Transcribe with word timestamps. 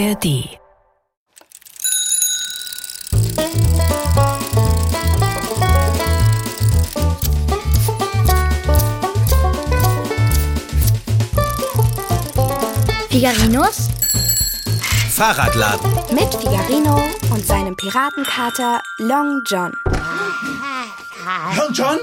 ARD. 0.00 0.58
Figarinos 13.10 13.88
Fahrradladen. 15.10 15.92
mit 16.14 16.34
Figarino 16.34 17.02
und 17.30 17.46
seinem 17.46 17.76
Piratenkater 17.76 18.80
Long 19.00 19.42
John. 19.44 19.72
Long 21.58 21.72
John? 21.74 21.98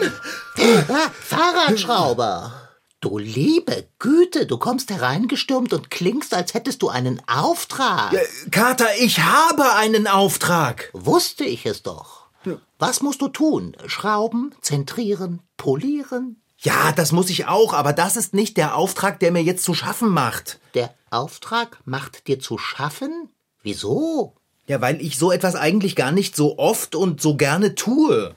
Ah, 0.87 1.09
Fahrradschrauber. 1.19 2.66
Du 2.99 3.19
liebe 3.19 3.87
Güte, 3.99 4.47
du 4.47 4.57
kommst 4.57 4.89
hereingestürmt 4.89 5.71
und 5.71 5.91
klingst, 5.91 6.33
als 6.33 6.55
hättest 6.55 6.81
du 6.81 6.89
einen 6.89 7.21
Auftrag. 7.27 8.11
Äh, 8.13 8.49
Kater, 8.49 8.87
ich 8.99 9.19
habe 9.19 9.75
einen 9.75 10.07
Auftrag. 10.07 10.89
Wusste 10.93 11.43
ich 11.43 11.65
es 11.67 11.83
doch. 11.83 12.25
Was 12.79 13.01
musst 13.01 13.21
du 13.21 13.27
tun? 13.27 13.75
Schrauben, 13.85 14.55
zentrieren, 14.61 15.41
polieren? 15.57 16.41
Ja, 16.57 16.91
das 16.91 17.11
muss 17.11 17.29
ich 17.29 17.45
auch, 17.45 17.73
aber 17.73 17.93
das 17.93 18.15
ist 18.15 18.33
nicht 18.33 18.57
der 18.57 18.75
Auftrag, 18.75 19.19
der 19.19 19.31
mir 19.31 19.43
jetzt 19.43 19.63
zu 19.63 19.73
schaffen 19.73 20.09
macht. 20.09 20.59
Der 20.73 20.93
Auftrag 21.11 21.79
macht 21.85 22.27
dir 22.27 22.39
zu 22.39 22.57
schaffen? 22.57 23.29
Wieso? 23.61 24.35
Ja, 24.65 24.81
weil 24.81 25.01
ich 25.01 25.19
so 25.19 25.31
etwas 25.31 25.55
eigentlich 25.55 25.95
gar 25.95 26.11
nicht 26.11 26.35
so 26.35 26.57
oft 26.57 26.95
und 26.95 27.21
so 27.21 27.35
gerne 27.35 27.75
tue. 27.75 28.33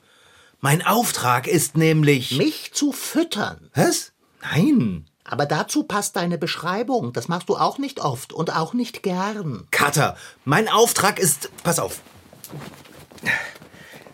Mein 0.60 0.84
Auftrag 0.84 1.46
ist 1.46 1.76
nämlich. 1.76 2.36
Mich 2.36 2.72
zu 2.72 2.92
füttern. 2.92 3.70
Was? 3.74 4.12
Nein. 4.42 5.06
Aber 5.24 5.46
dazu 5.46 5.84
passt 5.84 6.16
deine 6.16 6.38
Beschreibung. 6.38 7.12
Das 7.12 7.28
machst 7.28 7.48
du 7.48 7.56
auch 7.56 7.78
nicht 7.78 8.00
oft 8.00 8.32
und 8.32 8.56
auch 8.56 8.74
nicht 8.74 9.02
gern. 9.02 9.66
Kater, 9.70 10.16
mein 10.44 10.68
Auftrag 10.68 11.18
ist. 11.18 11.50
Pass 11.62 11.78
auf. 11.78 12.00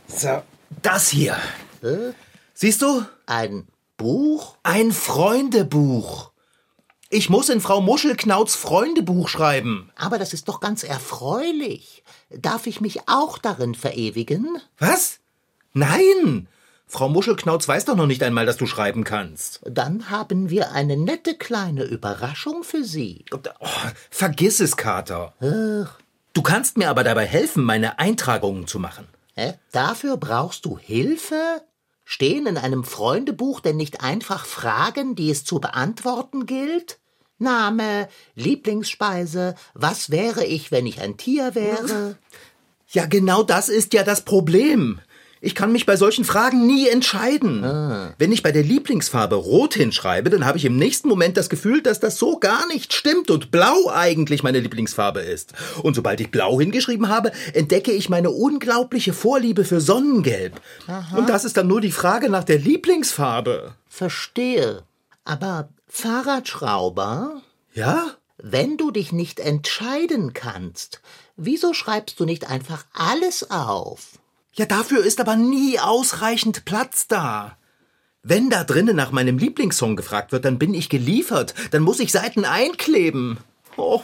So, 0.08 0.42
das 0.82 1.08
hier. 1.08 1.36
Äh? 1.82 2.12
Siehst 2.54 2.82
du? 2.82 3.04
Ein 3.26 3.66
Buch? 3.96 4.56
Ein 4.62 4.92
Freundebuch. 4.92 6.32
Ich 7.08 7.30
muss 7.30 7.48
in 7.48 7.60
Frau 7.60 7.80
Muschelknauts 7.80 8.56
Freundebuch 8.56 9.28
schreiben. 9.28 9.90
Aber 9.94 10.18
das 10.18 10.32
ist 10.32 10.48
doch 10.48 10.58
ganz 10.58 10.82
erfreulich. 10.82 12.02
Darf 12.30 12.66
ich 12.66 12.80
mich 12.80 13.08
auch 13.08 13.38
darin 13.38 13.74
verewigen? 13.74 14.60
Was? 14.78 15.20
Nein! 15.72 16.48
Frau 16.88 17.08
Muschelknauz 17.08 17.66
weiß 17.66 17.84
doch 17.86 17.96
noch 17.96 18.06
nicht 18.06 18.22
einmal, 18.22 18.46
dass 18.46 18.56
du 18.56 18.66
schreiben 18.66 19.02
kannst. 19.02 19.60
Dann 19.64 20.08
haben 20.08 20.50
wir 20.50 20.72
eine 20.72 20.96
nette 20.96 21.34
kleine 21.34 21.82
Überraschung 21.82 22.62
für 22.62 22.84
Sie. 22.84 23.24
Oh, 23.32 23.66
vergiss 24.08 24.60
es, 24.60 24.76
Kater. 24.76 25.34
Du 26.32 26.42
kannst 26.42 26.78
mir 26.78 26.88
aber 26.88 27.02
dabei 27.02 27.26
helfen, 27.26 27.64
meine 27.64 27.98
Eintragungen 27.98 28.66
zu 28.66 28.78
machen. 28.78 29.08
Hä? 29.34 29.54
Dafür 29.72 30.16
brauchst 30.16 30.64
du 30.64 30.78
Hilfe? 30.78 31.62
Stehen 32.04 32.46
in 32.46 32.56
einem 32.56 32.84
Freundebuch 32.84 33.60
denn 33.60 33.76
nicht 33.76 34.02
einfach 34.02 34.46
Fragen, 34.46 35.16
die 35.16 35.30
es 35.30 35.44
zu 35.44 35.58
beantworten 35.58 36.46
gilt? 36.46 36.98
Name, 37.38 38.08
Lieblingsspeise, 38.34 39.56
was 39.74 40.10
wäre 40.10 40.44
ich, 40.44 40.70
wenn 40.70 40.86
ich 40.86 41.00
ein 41.00 41.16
Tier 41.16 41.54
wäre? 41.54 42.16
Ja, 42.88 43.06
genau 43.06 43.42
das 43.42 43.68
ist 43.68 43.92
ja 43.92 44.04
das 44.04 44.24
Problem. 44.24 45.00
Ich 45.40 45.54
kann 45.54 45.70
mich 45.70 45.84
bei 45.84 45.96
solchen 45.96 46.24
Fragen 46.24 46.66
nie 46.66 46.88
entscheiden. 46.88 47.62
Wenn 48.18 48.32
ich 48.32 48.42
bei 48.42 48.52
der 48.52 48.62
Lieblingsfarbe 48.62 49.34
Rot 49.34 49.74
hinschreibe, 49.74 50.30
dann 50.30 50.46
habe 50.46 50.56
ich 50.58 50.64
im 50.64 50.76
nächsten 50.76 51.08
Moment 51.08 51.36
das 51.36 51.50
Gefühl, 51.50 51.82
dass 51.82 52.00
das 52.00 52.18
so 52.18 52.38
gar 52.38 52.66
nicht 52.68 52.94
stimmt 52.94 53.30
und 53.30 53.50
Blau 53.50 53.90
eigentlich 53.92 54.42
meine 54.42 54.60
Lieblingsfarbe 54.60 55.20
ist. 55.20 55.52
Und 55.82 55.94
sobald 55.94 56.20
ich 56.20 56.30
Blau 56.30 56.58
hingeschrieben 56.58 57.08
habe, 57.08 57.32
entdecke 57.52 57.92
ich 57.92 58.08
meine 58.08 58.30
unglaubliche 58.30 59.12
Vorliebe 59.12 59.64
für 59.64 59.80
Sonnengelb. 59.80 60.60
Und 61.14 61.28
das 61.28 61.44
ist 61.44 61.56
dann 61.58 61.66
nur 61.66 61.80
die 61.82 61.92
Frage 61.92 62.30
nach 62.30 62.44
der 62.44 62.58
Lieblingsfarbe. 62.58 63.74
Verstehe. 63.88 64.84
Aber 65.24 65.68
Fahrradschrauber, 65.88 67.42
Ja? 67.74 68.06
wenn 68.38 68.76
du 68.76 68.90
dich 68.90 69.12
nicht 69.12 69.40
entscheiden 69.40 70.32
kannst, 70.34 71.00
wieso 71.36 71.72
schreibst 71.74 72.20
du 72.20 72.24
nicht 72.24 72.48
einfach 72.48 72.84
alles 72.92 73.50
auf? 73.50 74.18
Ja, 74.56 74.64
dafür 74.64 75.04
ist 75.04 75.20
aber 75.20 75.36
nie 75.36 75.78
ausreichend 75.78 76.64
Platz 76.64 77.08
da. 77.08 77.58
Wenn 78.22 78.50
da 78.50 78.64
drinnen 78.64 78.96
nach 78.96 79.12
meinem 79.12 79.38
Lieblingssong 79.38 79.96
gefragt 79.96 80.32
wird, 80.32 80.44
dann 80.44 80.58
bin 80.58 80.74
ich 80.74 80.88
geliefert. 80.88 81.54
Dann 81.70 81.82
muss 81.82 82.00
ich 82.00 82.10
Seiten 82.10 82.44
einkleben. 82.44 83.38
Oh, 83.76 84.00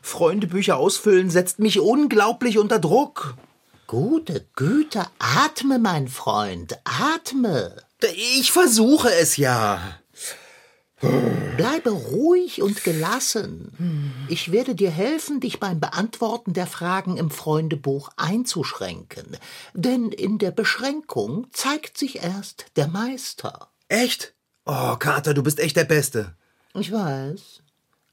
Freundebücher 0.00 0.76
ausfüllen 0.76 1.30
setzt 1.30 1.58
mich 1.58 1.80
unglaublich 1.80 2.58
unter 2.58 2.78
Druck. 2.78 3.34
Gute 3.86 4.46
Güte, 4.54 5.04
atme, 5.18 5.80
mein 5.80 6.06
Freund, 6.06 6.78
atme. 6.84 7.76
Ich 8.38 8.52
versuche 8.52 9.12
es 9.12 9.36
ja. 9.36 9.99
Bleibe 11.00 11.90
ruhig 11.90 12.62
und 12.62 12.84
gelassen. 12.84 13.72
Ich 14.28 14.52
werde 14.52 14.74
dir 14.74 14.90
helfen, 14.90 15.40
dich 15.40 15.58
beim 15.58 15.80
Beantworten 15.80 16.52
der 16.52 16.66
Fragen 16.66 17.16
im 17.16 17.30
Freundebuch 17.30 18.10
einzuschränken. 18.16 19.36
Denn 19.72 20.12
in 20.12 20.38
der 20.38 20.50
Beschränkung 20.50 21.46
zeigt 21.52 21.96
sich 21.96 22.22
erst 22.22 22.66
der 22.76 22.88
Meister. 22.88 23.70
Echt? 23.88 24.34
Oh, 24.66 24.96
Kater, 24.96 25.34
du 25.34 25.42
bist 25.42 25.58
echt 25.58 25.76
der 25.76 25.84
Beste. 25.84 26.34
Ich 26.74 26.92
weiß. 26.92 27.62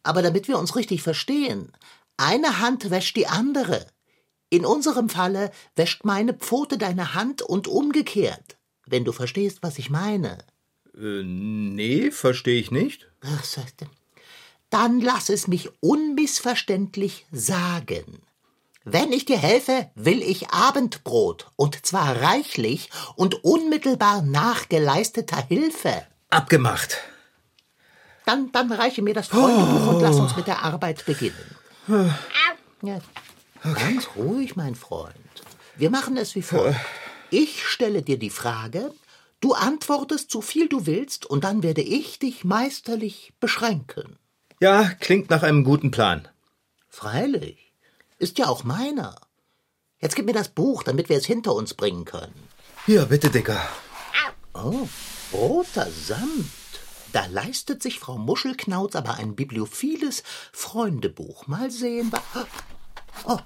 Aber 0.03 0.21
damit 0.21 0.47
wir 0.47 0.57
uns 0.57 0.75
richtig 0.75 1.03
verstehen, 1.03 1.73
eine 2.15 2.59
Hand 2.59 2.89
wäscht 2.89 3.15
die 3.17 3.27
andere. 3.27 3.85
In 4.49 4.65
unserem 4.65 5.09
Falle 5.09 5.51
wäscht 5.75 6.05
meine 6.05 6.33
Pfote 6.33 6.77
deine 6.77 7.13
Hand 7.13 7.41
und 7.41 7.67
umgekehrt. 7.67 8.57
Wenn 8.85 9.03
du 9.03 9.11
verstehst, 9.11 9.59
was 9.61 9.77
ich 9.77 9.89
meine. 9.89 10.37
Äh, 10.97 11.23
nee, 11.23 12.11
verstehe 12.11 12.59
ich 12.59 12.71
nicht. 12.71 13.07
Ach, 13.21 13.43
sagte. 13.43 13.87
Dann 14.69 14.99
lass 14.99 15.29
es 15.29 15.47
mich 15.47 15.69
unmissverständlich 15.79 17.25
sagen. 17.31 18.21
Wenn 18.83 19.11
ich 19.11 19.25
dir 19.25 19.37
helfe, 19.37 19.89
will 19.95 20.21
ich 20.21 20.49
Abendbrot, 20.49 21.47
und 21.55 21.85
zwar 21.85 22.21
reichlich 22.21 22.89
und 23.15 23.43
unmittelbar 23.43 24.21
nach 24.21 24.69
geleisteter 24.69 25.45
Hilfe. 25.47 26.05
Abgemacht. 26.29 26.97
Dann, 28.25 28.51
dann 28.51 28.71
reiche 28.71 29.01
mir 29.01 29.13
das 29.13 29.27
Freundebuch 29.27 29.93
und 29.93 30.01
lass 30.01 30.17
uns 30.17 30.35
mit 30.35 30.47
der 30.47 30.63
Arbeit 30.63 31.05
beginnen. 31.05 31.55
Ja, 32.81 32.99
ganz 33.61 34.09
ruhig, 34.15 34.55
mein 34.55 34.75
Freund. 34.75 35.15
Wir 35.77 35.89
machen 35.89 36.17
es 36.17 36.35
wie 36.35 36.41
folgt. 36.41 36.79
Ich 37.29 37.65
stelle 37.65 38.01
dir 38.01 38.17
die 38.17 38.29
Frage, 38.29 38.93
du 39.39 39.53
antwortest 39.53 40.31
so 40.31 40.41
viel 40.41 40.67
du 40.67 40.85
willst, 40.85 41.25
und 41.25 41.43
dann 41.43 41.63
werde 41.63 41.81
ich 41.81 42.19
dich 42.19 42.43
meisterlich 42.43 43.33
beschränken. 43.39 44.17
Ja, 44.59 44.89
klingt 44.99 45.29
nach 45.29 45.43
einem 45.43 45.63
guten 45.63 45.91
Plan. 45.91 46.27
Freilich. 46.89 47.73
Ist 48.17 48.39
ja 48.39 48.47
auch 48.47 48.63
meiner. 48.63 49.15
Jetzt 49.99 50.15
gib 50.15 50.25
mir 50.25 50.33
das 50.33 50.49
Buch, 50.49 50.83
damit 50.83 51.09
wir 51.09 51.17
es 51.17 51.25
hinter 51.25 51.53
uns 51.53 51.73
bringen 51.73 52.05
können. 52.05 52.47
Hier, 52.85 53.05
bitte, 53.05 53.29
Dicker. 53.29 53.61
Oh, 54.53 54.87
roter 55.33 55.87
Samt. 55.91 56.49
Da 57.13 57.25
leistet 57.27 57.81
sich 57.81 57.99
Frau 57.99 58.17
Muschelknauz 58.17 58.95
aber 58.95 59.15
ein 59.15 59.35
bibliophiles 59.35 60.23
Freundebuch. 60.51 61.47
Mal 61.47 61.71
sehen, 61.71 62.11
was. 62.11 62.45
Oh, 63.25 63.39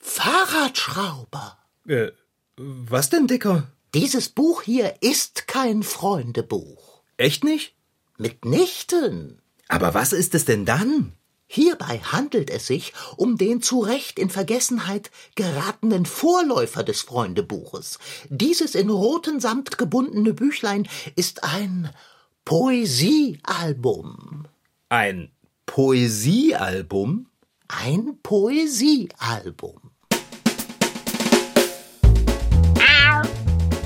Fahrradschrauber. 0.00 1.58
Äh, 1.86 2.12
was 2.56 3.10
denn, 3.10 3.26
Dicker? 3.26 3.68
Dieses 3.94 4.28
Buch 4.28 4.62
hier 4.62 4.96
ist 5.00 5.48
kein 5.48 5.82
Freundebuch. 5.82 7.02
Echt 7.16 7.42
nicht? 7.42 7.74
Mitnichten. 8.18 9.40
Aber 9.68 9.94
was 9.94 10.12
ist 10.12 10.34
es 10.34 10.44
denn 10.44 10.66
dann? 10.66 11.14
Hierbei 11.46 12.00
handelt 12.00 12.50
es 12.50 12.66
sich 12.66 12.92
um 13.16 13.38
den 13.38 13.62
zu 13.62 13.80
Recht 13.80 14.18
in 14.18 14.28
Vergessenheit 14.28 15.10
geratenen 15.34 16.04
Vorläufer 16.04 16.82
des 16.82 17.00
Freundebuches. 17.00 17.98
Dieses 18.28 18.74
in 18.74 18.90
roten 18.90 19.40
Samt 19.40 19.78
gebundene 19.78 20.34
Büchlein 20.34 20.86
ist 21.16 21.44
ein 21.44 21.88
Poesiealbum. 22.44 24.46
Ein 24.90 25.30
Poesiealbum? 25.64 27.28
Ein 27.68 28.18
Poesiealbum. 28.22 29.92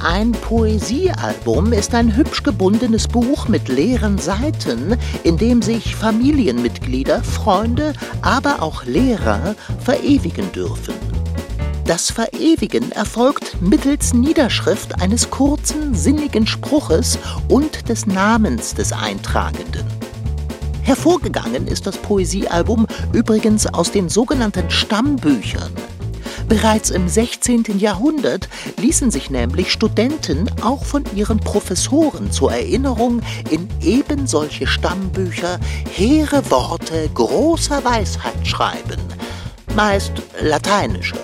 Ein 0.05 0.33
Poesiealbum 0.33 1.73
ist 1.73 1.95
ein 1.95 2.17
hübsch 2.17 2.43
gebundenes 2.43 3.07
Buch 3.07 3.47
mit 3.47 3.69
leeren 3.69 4.19
Seiten, 4.19 4.97
in 5.23 5.37
dem 5.37 5.63
sich 5.63 5.95
Familienmitglieder, 5.95 7.23
Freunde, 7.23 7.93
aber 8.21 8.63
auch 8.63 8.85
Lehrer 8.85 9.55
verewigen 9.79 10.51
dürfen. 10.51 10.95
Das 11.85 12.11
Verewigen 12.11 12.91
erfolgt 12.91 13.63
mittels 13.63 14.13
Niederschrift 14.13 15.01
eines 15.01 15.31
kurzen, 15.31 15.95
sinnigen 15.95 16.49
Spruches 16.49 17.17
und 17.49 17.89
des 17.89 18.05
Namens 18.05 18.75
des 18.75 18.93
Eintragenden. 18.93 19.87
Hervorgegangen 20.83 21.69
ist 21.69 21.87
das 21.87 21.97
Poesiealbum 21.97 22.89
übrigens 23.13 23.69
aus 23.69 23.93
den 23.93 24.09
sogenannten 24.09 24.69
Stammbüchern. 24.69 25.71
Bereits 26.53 26.91
im 26.91 27.09
16. 27.09 27.79
Jahrhundert 27.79 28.47
ließen 28.77 29.11
sich 29.11 29.31
nämlich 29.31 29.73
Studenten 29.73 30.51
auch 30.61 30.85
von 30.85 31.03
ihren 31.17 31.41
Professoren 31.41 32.31
zur 32.31 32.53
Erinnerung 32.53 33.23
in 33.49 33.71
eben 33.81 34.27
solche 34.27 34.67
Stammbücher 34.67 35.59
hehre 35.91 36.51
Worte 36.51 37.09
großer 37.15 37.83
Weisheit 37.87 38.47
schreiben, 38.47 39.01
meist 39.75 40.13
lateinische. 40.43 41.17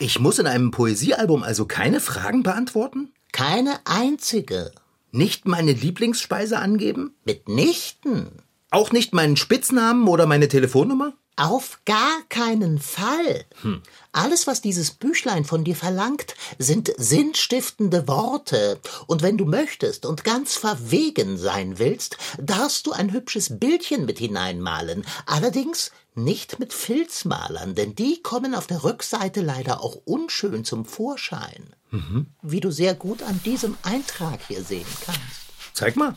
Ich 0.00 0.18
muss 0.18 0.40
in 0.40 0.48
einem 0.48 0.72
Poesiealbum 0.72 1.44
also 1.44 1.66
keine 1.66 2.00
Fragen 2.00 2.42
beantworten? 2.42 3.12
Keine 3.30 3.78
einzige. 3.84 4.72
Nicht 5.12 5.46
meine 5.46 5.70
Lieblingsspeise 5.70 6.58
angeben? 6.58 7.14
Mitnichten. 7.24 8.42
Auch 8.72 8.90
nicht 8.90 9.14
meinen 9.14 9.36
Spitznamen 9.36 10.08
oder 10.08 10.26
meine 10.26 10.48
Telefonnummer? 10.48 11.12
Auf 11.38 11.78
gar 11.84 12.20
keinen 12.28 12.80
Fall. 12.80 13.44
Hm. 13.62 13.80
Alles, 14.10 14.48
was 14.48 14.60
dieses 14.60 14.90
Büchlein 14.90 15.44
von 15.44 15.62
dir 15.62 15.76
verlangt, 15.76 16.34
sind 16.58 16.92
sinnstiftende 16.96 18.08
Worte. 18.08 18.80
Und 19.06 19.22
wenn 19.22 19.38
du 19.38 19.44
möchtest 19.44 20.04
und 20.04 20.24
ganz 20.24 20.56
verwegen 20.56 21.38
sein 21.38 21.78
willst, 21.78 22.16
darfst 22.42 22.88
du 22.88 22.92
ein 22.92 23.12
hübsches 23.12 23.60
Bildchen 23.60 24.04
mit 24.04 24.18
hineinmalen. 24.18 25.06
Allerdings 25.26 25.92
nicht 26.16 26.58
mit 26.58 26.72
Filzmalern, 26.72 27.76
denn 27.76 27.94
die 27.94 28.20
kommen 28.20 28.52
auf 28.56 28.66
der 28.66 28.82
Rückseite 28.82 29.40
leider 29.40 29.80
auch 29.80 29.94
unschön 30.04 30.64
zum 30.64 30.86
Vorschein. 30.86 31.72
Mhm. 31.92 32.26
Wie 32.42 32.58
du 32.58 32.72
sehr 32.72 32.96
gut 32.96 33.22
an 33.22 33.40
diesem 33.44 33.76
Eintrag 33.84 34.40
hier 34.48 34.64
sehen 34.64 34.88
kannst. 35.06 35.22
Zeig 35.72 35.94
mal. 35.94 36.16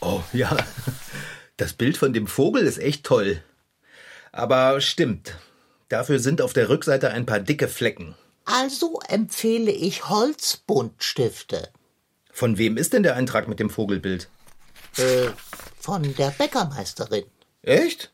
Oh 0.00 0.22
ja, 0.32 0.56
das 1.58 1.74
Bild 1.74 1.98
von 1.98 2.14
dem 2.14 2.26
Vogel 2.26 2.62
ist 2.62 2.78
echt 2.78 3.04
toll. 3.04 3.42
Aber 4.34 4.80
stimmt. 4.80 5.36
Dafür 5.88 6.18
sind 6.18 6.42
auf 6.42 6.52
der 6.52 6.68
Rückseite 6.68 7.12
ein 7.12 7.24
paar 7.24 7.38
dicke 7.38 7.68
Flecken. 7.68 8.16
Also 8.44 8.98
empfehle 9.06 9.70
ich 9.70 10.08
Holzbuntstifte. 10.08 11.68
Von 12.32 12.58
wem 12.58 12.76
ist 12.76 12.92
denn 12.92 13.04
der 13.04 13.14
Eintrag 13.14 13.46
mit 13.46 13.60
dem 13.60 13.70
Vogelbild? 13.70 14.28
Äh, 14.96 15.28
von 15.78 16.16
der 16.16 16.30
Bäckermeisterin. 16.30 17.26
Echt? 17.62 18.12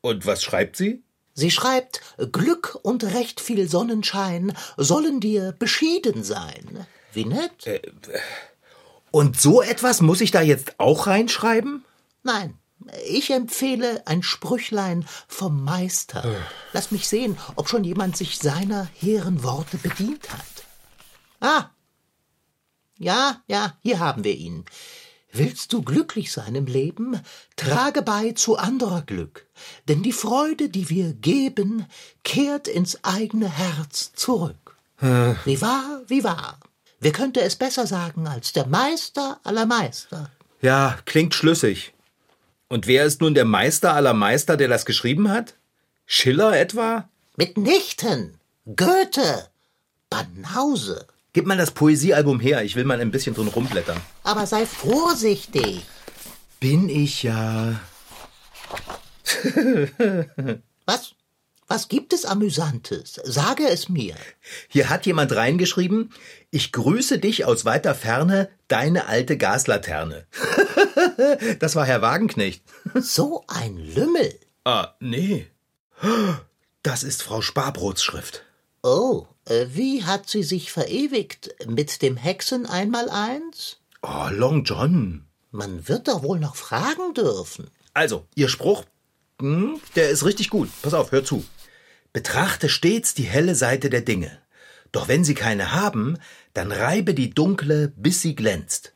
Und 0.00 0.26
was 0.26 0.42
schreibt 0.42 0.76
sie? 0.76 1.04
Sie 1.32 1.52
schreibt, 1.52 2.00
Glück 2.32 2.76
und 2.82 3.04
recht 3.04 3.40
viel 3.40 3.68
Sonnenschein 3.68 4.52
sollen 4.76 5.20
dir 5.20 5.54
beschieden 5.56 6.24
sein. 6.24 6.86
Wie 7.12 7.24
nett? 7.24 7.68
Äh, 7.68 7.82
und 9.12 9.40
so 9.40 9.62
etwas 9.62 10.00
muss 10.00 10.22
ich 10.22 10.32
da 10.32 10.42
jetzt 10.42 10.80
auch 10.80 11.06
reinschreiben? 11.06 11.84
Nein, 12.24 12.58
ich 13.08 13.30
empfehle 13.30 14.06
ein 14.06 14.22
Sprüchlein 14.22 15.06
vom 15.28 15.64
Meister. 15.64 16.36
Lass 16.72 16.90
mich 16.90 17.08
sehen, 17.08 17.36
ob 17.56 17.68
schon 17.68 17.84
jemand 17.84 18.16
sich 18.16 18.38
seiner 18.38 18.88
hehren 18.94 19.42
Worte 19.42 19.78
bedient 19.78 20.30
hat. 20.30 20.64
Ah. 21.40 21.70
Ja, 22.98 23.42
ja, 23.46 23.76
hier 23.82 23.98
haben 23.98 24.24
wir 24.24 24.36
ihn. 24.36 24.64
Willst 25.32 25.72
du 25.72 25.82
glücklich 25.82 26.30
sein 26.30 26.54
im 26.54 26.66
Leben, 26.66 27.18
trage 27.56 28.02
bei 28.02 28.32
zu 28.32 28.58
anderer 28.58 29.00
Glück, 29.00 29.46
denn 29.88 30.02
die 30.02 30.12
Freude, 30.12 30.68
die 30.68 30.90
wir 30.90 31.14
geben, 31.14 31.86
kehrt 32.22 32.68
ins 32.68 33.02
eigene 33.02 33.48
Herz 33.48 34.12
zurück. 34.12 34.76
Äh. 35.00 35.34
Wie 35.46 35.60
wahr, 35.62 36.02
wie 36.06 36.22
wahr. 36.22 36.60
Wer 37.00 37.12
könnte 37.12 37.40
es 37.40 37.56
besser 37.56 37.86
sagen 37.86 38.28
als 38.28 38.52
der 38.52 38.66
Meister 38.66 39.40
aller 39.42 39.66
Meister? 39.66 40.30
Ja, 40.60 40.98
klingt 41.06 41.34
schlüssig. 41.34 41.91
Und 42.72 42.86
wer 42.86 43.04
ist 43.04 43.20
nun 43.20 43.34
der 43.34 43.44
Meister 43.44 43.92
aller 43.92 44.14
Meister, 44.14 44.56
der 44.56 44.66
das 44.66 44.86
geschrieben 44.86 45.28
hat? 45.28 45.56
Schiller 46.06 46.58
etwa? 46.58 47.06
Mitnichten. 47.36 48.38
Goethe. 48.64 49.50
Banause. 50.08 51.06
Gib 51.34 51.44
mal 51.44 51.58
das 51.58 51.72
Poesiealbum 51.72 52.40
her, 52.40 52.64
ich 52.64 52.74
will 52.74 52.86
mal 52.86 52.98
ein 52.98 53.10
bisschen 53.10 53.34
drin 53.34 53.48
rumblättern. 53.48 54.00
Aber 54.22 54.46
sei 54.46 54.64
vorsichtig. 54.64 55.82
Bin 56.60 56.88
ich 56.88 57.24
ja. 57.24 57.78
Was? 60.86 61.12
Was 61.72 61.88
gibt 61.88 62.12
es 62.12 62.26
Amüsantes? 62.26 63.18
Sage 63.24 63.66
es 63.66 63.88
mir. 63.88 64.14
Hier 64.68 64.90
hat 64.90 65.06
jemand 65.06 65.34
reingeschrieben, 65.34 66.12
ich 66.50 66.70
grüße 66.70 67.18
dich 67.18 67.46
aus 67.46 67.64
weiter 67.64 67.94
Ferne, 67.94 68.50
deine 68.68 69.06
alte 69.06 69.38
Gaslaterne. 69.38 70.26
das 71.60 71.74
war 71.74 71.86
Herr 71.86 72.02
Wagenknecht. 72.02 72.62
so 73.00 73.44
ein 73.48 73.78
Lümmel. 73.78 74.38
Ah, 74.64 74.88
nee. 75.00 75.46
Das 76.82 77.04
ist 77.04 77.22
Frau 77.22 77.40
Sparbrots 77.40 78.02
Schrift. 78.02 78.42
Oh, 78.82 79.26
äh, 79.46 79.66
wie 79.70 80.04
hat 80.04 80.28
sie 80.28 80.42
sich 80.42 80.72
verewigt? 80.72 81.54
Mit 81.66 82.02
dem 82.02 82.18
Hexen 82.18 82.66
einmal 82.66 83.08
eins? 83.08 83.78
Oh, 84.02 84.28
Long 84.30 84.64
John. 84.64 85.24
Man 85.52 85.88
wird 85.88 86.08
doch 86.08 86.22
wohl 86.22 86.38
noch 86.38 86.56
fragen 86.56 87.14
dürfen. 87.14 87.70
Also, 87.94 88.26
Ihr 88.34 88.48
Spruch, 88.48 88.84
hm, 89.42 89.80
der 89.96 90.10
ist 90.10 90.24
richtig 90.24 90.50
gut. 90.50 90.68
Pass 90.82 90.94
auf, 90.94 91.10
hör 91.10 91.24
zu. 91.24 91.44
Betrachte 92.12 92.68
stets 92.68 93.14
die 93.14 93.24
helle 93.24 93.54
Seite 93.54 93.88
der 93.90 94.02
Dinge. 94.02 94.38
Doch 94.92 95.08
wenn 95.08 95.24
sie 95.24 95.34
keine 95.34 95.72
haben, 95.72 96.18
dann 96.52 96.70
reibe 96.70 97.14
die 97.14 97.30
dunkle, 97.30 97.88
bis 97.96 98.20
sie 98.20 98.34
glänzt. 98.34 98.92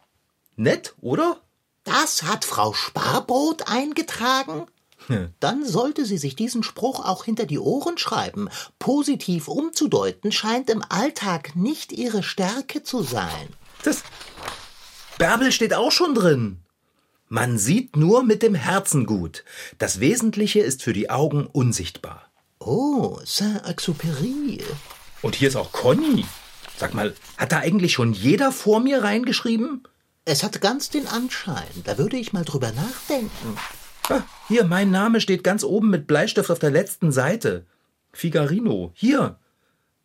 Nett, 0.56 0.94
oder? 1.00 1.40
Das 1.84 2.24
hat 2.24 2.44
Frau 2.44 2.74
Sparbrot 2.74 3.68
eingetragen? 3.68 4.66
Hm. 5.06 5.32
Dann 5.40 5.64
sollte 5.64 6.04
sie 6.04 6.18
sich 6.18 6.34
diesen 6.36 6.62
Spruch 6.62 7.04
auch 7.04 7.24
hinter 7.24 7.46
die 7.46 7.58
Ohren 7.58 7.96
schreiben. 7.96 8.48
Positiv 8.78 9.48
umzudeuten 9.48 10.32
scheint 10.32 10.68
im 10.68 10.82
Alltag 10.88 11.54
nicht 11.54 11.92
ihre 11.92 12.22
Stärke 12.22 12.82
zu 12.82 13.02
sein. 13.02 13.48
Das 13.84 14.02
Bärbel 15.16 15.52
steht 15.52 15.74
auch 15.74 15.92
schon 15.92 16.14
drin. 16.14 16.58
Man 17.28 17.58
sieht 17.58 17.96
nur 17.96 18.22
mit 18.22 18.42
dem 18.42 18.54
Herzen 18.54 19.06
gut. 19.06 19.44
Das 19.78 20.00
Wesentliche 20.00 20.60
ist 20.60 20.82
für 20.82 20.92
die 20.92 21.10
Augen 21.10 21.46
unsichtbar. 21.46 22.25
Oh, 22.58 23.18
Saint-Exupéry. 23.24 24.62
Und 25.22 25.34
hier 25.34 25.48
ist 25.48 25.56
auch 25.56 25.72
Conny. 25.72 26.24
Sag 26.76 26.94
mal, 26.94 27.14
hat 27.36 27.52
da 27.52 27.58
eigentlich 27.58 27.92
schon 27.92 28.12
jeder 28.12 28.52
vor 28.52 28.80
mir 28.80 29.02
reingeschrieben? 29.02 29.86
Es 30.24 30.42
hat 30.42 30.60
ganz 30.60 30.90
den 30.90 31.06
Anschein. 31.06 31.66
Da 31.84 31.98
würde 31.98 32.16
ich 32.16 32.32
mal 32.32 32.44
drüber 32.44 32.72
nachdenken. 32.72 33.56
Ah, 34.08 34.22
hier, 34.48 34.64
mein 34.64 34.90
Name 34.90 35.20
steht 35.20 35.44
ganz 35.44 35.64
oben 35.64 35.90
mit 35.90 36.06
Bleistift 36.06 36.50
auf 36.50 36.58
der 36.58 36.70
letzten 36.70 37.12
Seite. 37.12 37.66
Figarino. 38.12 38.92
Hier. 38.94 39.38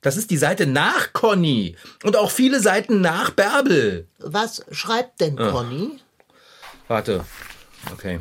Das 0.01 0.17
ist 0.17 0.31
die 0.31 0.37
Seite 0.37 0.65
nach 0.65 1.13
Conny. 1.13 1.75
Und 2.03 2.15
auch 2.15 2.31
viele 2.31 2.59
Seiten 2.59 3.01
nach 3.01 3.31
Bärbel. 3.31 4.07
Was 4.19 4.65
schreibt 4.71 5.21
denn 5.21 5.37
ah. 5.39 5.51
Conny? 5.51 5.99
Warte. 6.87 7.25
Okay. 7.91 8.19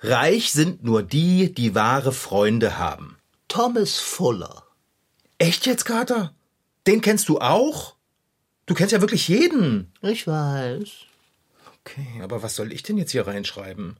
Reich 0.00 0.52
sind 0.52 0.84
nur 0.84 1.02
die, 1.02 1.52
die 1.52 1.74
wahre 1.74 2.12
Freunde 2.12 2.78
haben. 2.78 3.17
Thomas 3.48 3.98
Fuller. 3.98 4.62
Echt 5.38 5.64
jetzt, 5.64 5.86
Kater? 5.86 6.34
Den 6.86 7.00
kennst 7.00 7.30
du 7.30 7.38
auch? 7.38 7.96
Du 8.66 8.74
kennst 8.74 8.92
ja 8.92 9.00
wirklich 9.00 9.26
jeden. 9.26 9.90
Ich 10.02 10.26
weiß. 10.26 10.90
Okay, 11.80 12.20
aber 12.22 12.42
was 12.42 12.54
soll 12.54 12.72
ich 12.72 12.82
denn 12.82 12.98
jetzt 12.98 13.12
hier 13.12 13.26
reinschreiben? 13.26 13.96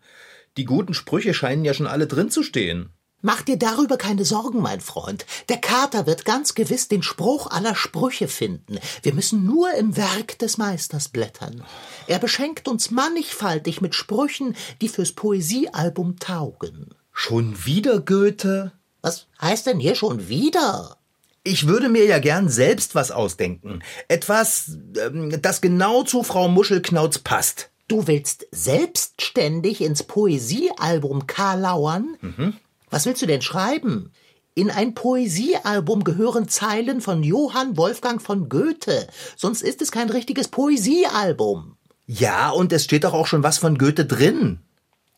Die 0.59 0.67
guten 0.67 0.93
Sprüche 0.93 1.33
scheinen 1.33 1.65
ja 1.65 1.73
schon 1.73 1.87
alle 1.87 2.07
drin 2.07 2.31
zu 2.31 2.43
stehen. 2.43 2.91
Mach 3.23 3.41
dir 3.41 3.57
darüber 3.57 3.97
keine 3.97 4.27
Sorgen, 4.27 4.61
mein 4.61 4.83
Freund. 4.83 5.25
Der 5.49 5.57
Kater 5.57 6.07
wird 6.07 6.27
ganz 6.27 6.55
gewiss 6.55 6.89
den 6.89 7.03
Spruch 7.03 7.51
aller 7.51 7.75
Sprüche 7.75 8.29
finden. 8.29 8.79
Wir 9.03 9.15
müssen 9.15 9.45
nur 9.45 9.73
im 9.75 9.97
Werk 9.97 10.39
des 10.39 10.59
Meisters 10.59 11.09
blättern. 11.09 11.65
Er 12.07 12.19
beschenkt 12.19 12.69
uns 12.69 12.91
mannigfaltig 12.91 13.81
mit 13.81 13.95
Sprüchen, 13.95 14.55
die 14.83 14.89
fürs 14.89 15.13
Poesiealbum 15.13 16.19
taugen. 16.19 16.95
Schon 17.13 17.65
wieder 17.65 17.99
Goethe? 17.99 18.73
Was 19.03 19.27
heißt 19.41 19.67
denn 19.67 19.81
hier 19.81 19.95
schon 19.95 20.29
wieder? 20.29 20.97
Ich 21.45 21.67
würde 21.67 21.89
mir 21.89 22.05
ja 22.05 22.19
gern 22.19 22.49
selbst 22.49 22.95
was 22.95 23.11
ausdenken. 23.11 23.83
Etwas, 24.09 24.77
ähm, 24.99 25.41
das 25.41 25.61
genau 25.61 26.03
zu 26.03 26.23
Frau 26.23 26.49
Muschelknauz 26.49 27.19
passt. 27.19 27.71
Du 27.87 28.07
willst 28.07 28.47
selbstständig 28.51 29.81
ins 29.81 30.03
Poesiealbum 30.03 31.27
karlauern? 31.27 32.17
Mhm. 32.21 32.55
Was 32.91 33.07
willst 33.07 33.23
du 33.23 33.27
denn 33.27 33.41
schreiben? 33.41 34.13
In 34.55 34.71
ein 34.71 34.95
Poesiealbum 34.95 36.05
gehören 36.05 36.49
Zeilen 36.49 37.01
von 37.01 37.23
Johann 37.23 37.77
Wolfgang 37.77 38.21
von 38.21 38.49
Goethe, 38.49 39.07
sonst 39.37 39.63
ist 39.63 39.81
es 39.81 39.93
kein 39.93 40.11
richtiges 40.11 40.49
Poesiealbum. 40.49 41.77
Ja, 42.07 42.51
und 42.51 42.73
es 42.73 42.85
steht 42.85 43.05
doch 43.05 43.15
auch 43.15 43.27
schon 43.27 43.43
was 43.43 43.59
von 43.59 43.79
Goethe 43.79 44.05
drin. 44.05 44.61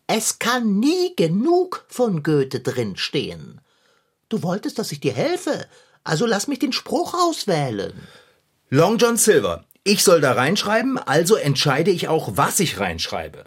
Es 0.07 0.39
kann 0.39 0.79
nie 0.79 1.15
genug 1.17 1.87
von 1.89 2.23
Goethe 2.23 2.61
drinstehen. 2.61 3.61
Du 4.31 4.43
wolltest, 4.43 4.79
dass 4.79 4.93
ich 4.93 5.01
dir 5.01 5.13
helfe, 5.13 5.67
also 6.05 6.25
lass 6.25 6.47
mich 6.49 6.61
den 6.61 6.73
Spruch 6.73 7.15
auswählen. 7.15 7.93
Long 8.71 8.97
John 8.97 9.17
Silver, 9.19 9.65
Ich 9.83 10.05
soll 10.05 10.21
da 10.21 10.33
reinschreiben, 10.33 10.99
also 10.99 11.35
entscheide 11.37 11.91
ich 11.91 12.07
auch, 12.09 12.37
was 12.37 12.61
ich 12.61 12.79
reinschreibe. 12.79 13.45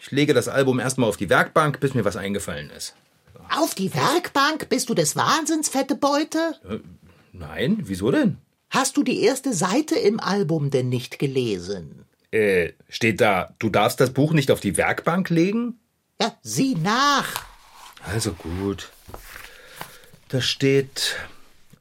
Ich 0.00 0.10
lege 0.10 0.34
das 0.34 0.48
Album 0.48 0.80
erstmal 0.80 1.08
auf 1.08 1.16
die 1.16 1.30
Werkbank, 1.30 1.78
bis 1.78 1.94
mir 1.94 2.04
was 2.04 2.16
eingefallen 2.16 2.70
ist. 2.70 2.94
Auf 3.54 3.74
die 3.74 3.94
Werkbank? 3.94 4.68
Bist 4.68 4.88
du 4.88 4.94
des 4.94 5.14
Wahnsinns, 5.14 5.68
fette 5.68 5.94
Beute? 5.94 6.56
Äh, 6.68 6.78
nein, 7.32 7.78
wieso 7.84 8.10
denn? 8.10 8.38
Hast 8.70 8.96
du 8.96 9.02
die 9.04 9.22
erste 9.22 9.52
Seite 9.52 9.94
im 9.94 10.18
Album 10.18 10.70
denn 10.70 10.88
nicht 10.88 11.18
gelesen? 11.18 12.04
Äh, 12.32 12.72
steht 12.88 13.20
da, 13.20 13.54
du 13.60 13.68
darfst 13.68 14.00
das 14.00 14.10
Buch 14.12 14.32
nicht 14.32 14.50
auf 14.50 14.60
die 14.60 14.76
Werkbank 14.76 15.30
legen? 15.30 15.78
Ja, 16.20 16.34
sieh 16.42 16.74
nach. 16.74 17.44
Also 18.02 18.32
gut. 18.32 18.90
Da 20.34 20.40
steht, 20.40 21.14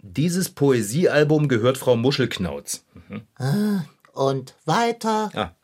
dieses 0.04 0.50
Poesiealbum 0.50 1.48
gehört 1.48 1.76
Frau 1.76 1.96
Muschelknauz. 1.96 2.86
Mhm. 3.10 3.22
Ah, 3.36 3.86
und 4.12 4.54
weiter? 4.66 5.32
Ah. 5.34 5.56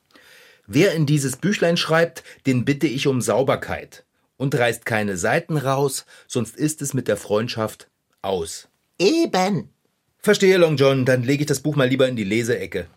Wer 0.66 0.94
in 0.94 1.06
dieses 1.06 1.36
Büchlein 1.36 1.78
schreibt, 1.78 2.24
den 2.48 2.66
bitte 2.66 2.88
ich 2.88 3.06
um 3.06 3.22
Sauberkeit 3.22 4.06
und 4.38 4.56
reißt 4.56 4.88
keine 4.88 5.18
Seiten 5.18 5.56
raus, 5.56 6.08
sonst 6.26 6.58
ist 6.58 6.82
es 6.82 6.96
mit 6.96 7.08
der 7.08 7.18
Freundschaft 7.18 7.92
aus. 8.24 8.68
Eben. 8.98 9.70
Verstehe, 10.18 10.58
Long 10.58 10.76
John, 10.76 11.06
dann 11.06 11.22
lege 11.22 11.44
ich 11.44 11.48
das 11.48 11.60
Buch 11.60 11.76
mal 11.76 11.88
lieber 11.88 12.08
in 12.08 12.16
die 12.16 12.24
Leseecke. 12.24 12.88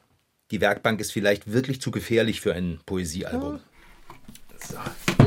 Die 0.52 0.62
Werkbank 0.62 1.02
ist 1.02 1.12
vielleicht 1.12 1.52
wirklich 1.52 1.82
zu 1.82 1.90
gefährlich 1.90 2.40
für 2.40 2.54
ein 2.54 2.80
Poesiealbum. 2.86 3.60
So. 4.58 4.78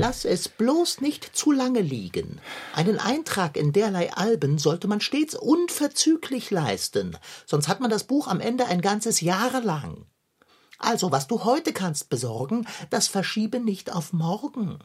Lass 0.08 0.24
es 0.24 0.50
bloß 0.50 1.02
nicht 1.02 1.36
zu 1.36 1.52
lange 1.52 1.82
liegen. 1.82 2.40
Einen 2.76 3.00
Eintrag 3.00 3.58
in 3.58 3.74
derlei 3.74 4.14
Alben 4.14 4.60
sollte 4.60 4.88
man 4.88 5.02
stets 5.02 5.34
unverzüglich 5.34 6.52
leisten, 6.52 7.18
sonst 7.48 7.68
hat 7.68 7.80
man 7.80 7.90
das 7.90 8.04
Buch 8.04 8.28
am 8.28 8.40
Ende 8.40 8.68
ein 8.68 8.82
ganzes 8.82 9.20
Jahr 9.20 9.60
lang. 9.62 10.06
Also, 10.78 11.12
was 11.12 11.26
du 11.26 11.44
heute 11.44 11.74
kannst 11.74 12.10
besorgen, 12.10 12.68
das 12.92 13.08
verschiebe 13.08 13.60
nicht 13.60 13.92
auf 13.92 14.14
morgen. 14.14 14.78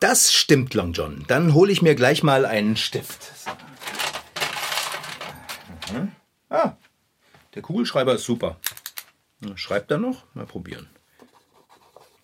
Das 0.00 0.32
stimmt, 0.32 0.74
Long 0.74 0.92
John. 0.92 1.24
Dann 1.28 1.54
hole 1.54 1.70
ich 1.70 1.80
mir 1.80 1.94
gleich 1.94 2.24
mal 2.24 2.44
einen 2.44 2.76
Stift. 2.76 3.30
Mhm. 5.92 6.10
Ah, 6.48 6.72
der 7.54 7.62
Kugelschreiber 7.62 8.16
ist 8.16 8.24
super. 8.24 8.56
Schreibt 9.54 9.92
er 9.92 9.98
noch? 9.98 10.24
Mal 10.34 10.46
probieren. 10.46 10.88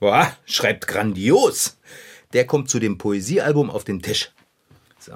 Boah, 0.00 0.36
schreibt 0.46 0.88
grandios. 0.88 1.76
Der 2.32 2.46
kommt 2.46 2.70
zu 2.70 2.78
dem 2.78 2.98
Poesiealbum 2.98 3.70
auf 3.70 3.84
den 3.84 4.02
Tisch. 4.02 4.32
So. 4.98 5.12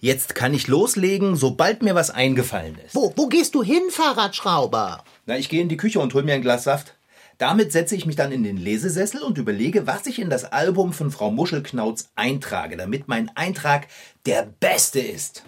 Jetzt 0.00 0.34
kann 0.34 0.52
ich 0.52 0.68
loslegen, 0.68 1.34
sobald 1.34 1.82
mir 1.82 1.94
was 1.94 2.10
eingefallen 2.10 2.78
ist. 2.84 2.94
Wo, 2.94 3.12
wo 3.16 3.26
gehst 3.26 3.54
du 3.54 3.62
hin, 3.62 3.82
Fahrradschrauber? 3.90 5.02
Na, 5.26 5.38
ich 5.38 5.48
gehe 5.48 5.62
in 5.62 5.68
die 5.68 5.78
Küche 5.78 6.00
und 6.00 6.12
hol 6.12 6.22
mir 6.22 6.34
ein 6.34 6.42
Glas 6.42 6.64
Saft. 6.64 6.94
Damit 7.38 7.72
setze 7.72 7.96
ich 7.96 8.06
mich 8.06 8.14
dann 8.14 8.30
in 8.30 8.44
den 8.44 8.56
Lesesessel 8.56 9.22
und 9.22 9.38
überlege, 9.38 9.86
was 9.86 10.06
ich 10.06 10.18
in 10.18 10.30
das 10.30 10.44
Album 10.44 10.92
von 10.92 11.10
Frau 11.10 11.30
Muschelknauz 11.30 12.10
eintrage, 12.14 12.76
damit 12.76 13.08
mein 13.08 13.30
Eintrag 13.34 13.88
der 14.26 14.42
beste 14.60 15.00
ist. 15.00 15.42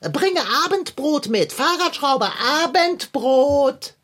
Bringe 0.00 0.40
Abendbrot 0.64 1.28
mit, 1.28 1.52
Fahrradschrauber, 1.52 2.32
Abendbrot. 2.62 3.94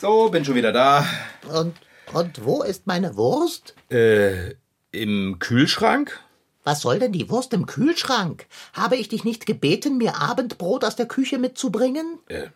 So, 0.00 0.28
bin 0.28 0.44
schon 0.44 0.54
wieder 0.54 0.72
da. 0.72 1.04
Und, 1.52 1.74
und 2.12 2.44
wo 2.44 2.62
ist 2.62 2.86
meine 2.86 3.16
Wurst? 3.16 3.74
Äh, 3.90 4.54
im 4.92 5.38
Kühlschrank? 5.40 6.20
Was 6.62 6.82
soll 6.82 7.00
denn 7.00 7.10
die 7.10 7.28
Wurst 7.30 7.52
im 7.52 7.66
Kühlschrank? 7.66 8.46
Habe 8.74 8.94
ich 8.94 9.08
dich 9.08 9.24
nicht 9.24 9.44
gebeten, 9.44 9.98
mir 9.98 10.20
Abendbrot 10.20 10.84
aus 10.84 10.94
der 10.94 11.06
Küche 11.06 11.38
mitzubringen? 11.38 12.20
Äh, 12.28 12.48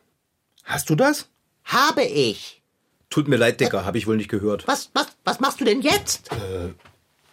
hast 0.62 0.88
du 0.88 0.94
das? 0.94 1.26
Habe 1.64 2.04
ich. 2.04 2.62
Tut 3.11 3.26
mir 3.26 3.38
leid, 3.38 3.61
Dicker, 3.61 3.84
habe 3.84 3.99
ich 3.99 4.06
wohl 4.06 4.16
nicht 4.16 4.30
gehört. 4.30 4.68
Was, 4.68 4.90
was, 4.94 5.08
was 5.25 5.40
machst 5.40 5.61
du 5.61 5.64
denn 5.64 5.80
jetzt? 5.80 6.30
Äh, 6.30 6.75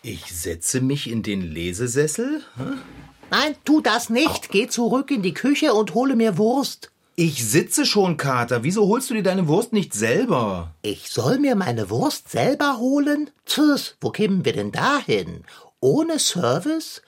ich 0.01 0.25
setze 0.33 0.81
mich 0.81 1.09
in 1.09 1.21
den 1.21 1.41
Lesesessel? 1.41 2.41
Hm? 2.55 2.81
Nein, 3.29 3.55
tu 3.63 3.79
das 3.81 4.09
nicht. 4.09 4.49
Geh 4.49 4.67
zurück 4.67 5.11
in 5.11 5.21
die 5.21 5.35
Küche 5.35 5.73
und 5.75 5.93
hole 5.93 6.15
mir 6.15 6.39
Wurst. 6.39 6.89
Ich 7.21 7.45
sitze 7.45 7.85
schon, 7.85 8.15
Kater. 8.15 8.63
Wieso 8.63 8.87
holst 8.87 9.09
du 9.09 9.13
dir 9.13 9.23
deine 9.23 9.49
Wurst 9.49 9.73
nicht 9.73 9.93
selber? 9.93 10.73
Ich 10.81 11.09
soll 11.09 11.37
mir 11.37 11.57
meine 11.57 11.89
Wurst 11.89 12.29
selber 12.29 12.77
holen? 12.77 13.29
Tschüss, 13.45 13.97
wo 13.99 14.09
kämen 14.09 14.45
wir 14.45 14.53
denn 14.53 14.71
dahin? 14.71 15.43
Ohne 15.81 16.17
Service? 16.17 17.01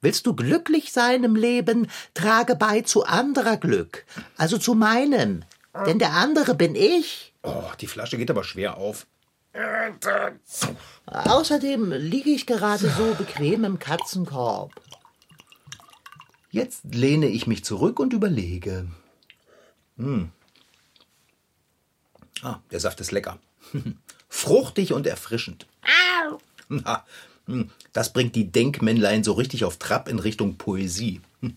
Willst 0.00 0.26
du 0.28 0.36
glücklich 0.36 0.92
sein 0.92 1.24
im 1.24 1.34
Leben? 1.34 1.88
Trage 2.14 2.54
bei 2.54 2.82
zu 2.82 3.02
anderer 3.04 3.56
Glück. 3.56 4.06
Also 4.36 4.58
zu 4.58 4.74
meinem. 4.74 5.42
Denn 5.86 5.98
der 5.98 6.12
andere 6.12 6.54
bin 6.54 6.76
ich. 6.76 7.34
Oh, 7.42 7.64
die 7.80 7.88
Flasche 7.88 8.18
geht 8.18 8.30
aber 8.30 8.44
schwer 8.44 8.76
auf. 8.76 9.08
Außerdem 11.06 11.90
liege 11.90 12.30
ich 12.30 12.46
gerade 12.46 12.88
so 12.88 13.14
bequem 13.18 13.64
im 13.64 13.80
Katzenkorb. 13.80 14.70
Jetzt 16.52 16.94
lehne 16.94 17.26
ich 17.26 17.48
mich 17.48 17.64
zurück 17.64 17.98
und 17.98 18.12
überlege. 18.12 18.86
Hm. 20.02 20.30
Ah, 22.42 22.58
der 22.72 22.80
Saft 22.80 23.00
ist 23.00 23.12
lecker. 23.12 23.38
Fruchtig 24.28 24.92
und 24.92 25.06
erfrischend. 25.06 25.66
Hm, 27.46 27.70
das 27.92 28.12
bringt 28.12 28.36
die 28.36 28.52
Denkmännlein 28.52 29.24
so 29.24 29.32
richtig 29.32 29.64
auf 29.64 29.76
Trab 29.76 30.08
in 30.08 30.20
Richtung 30.20 30.58
Poesie. 30.58 31.20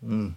hm. 0.00 0.36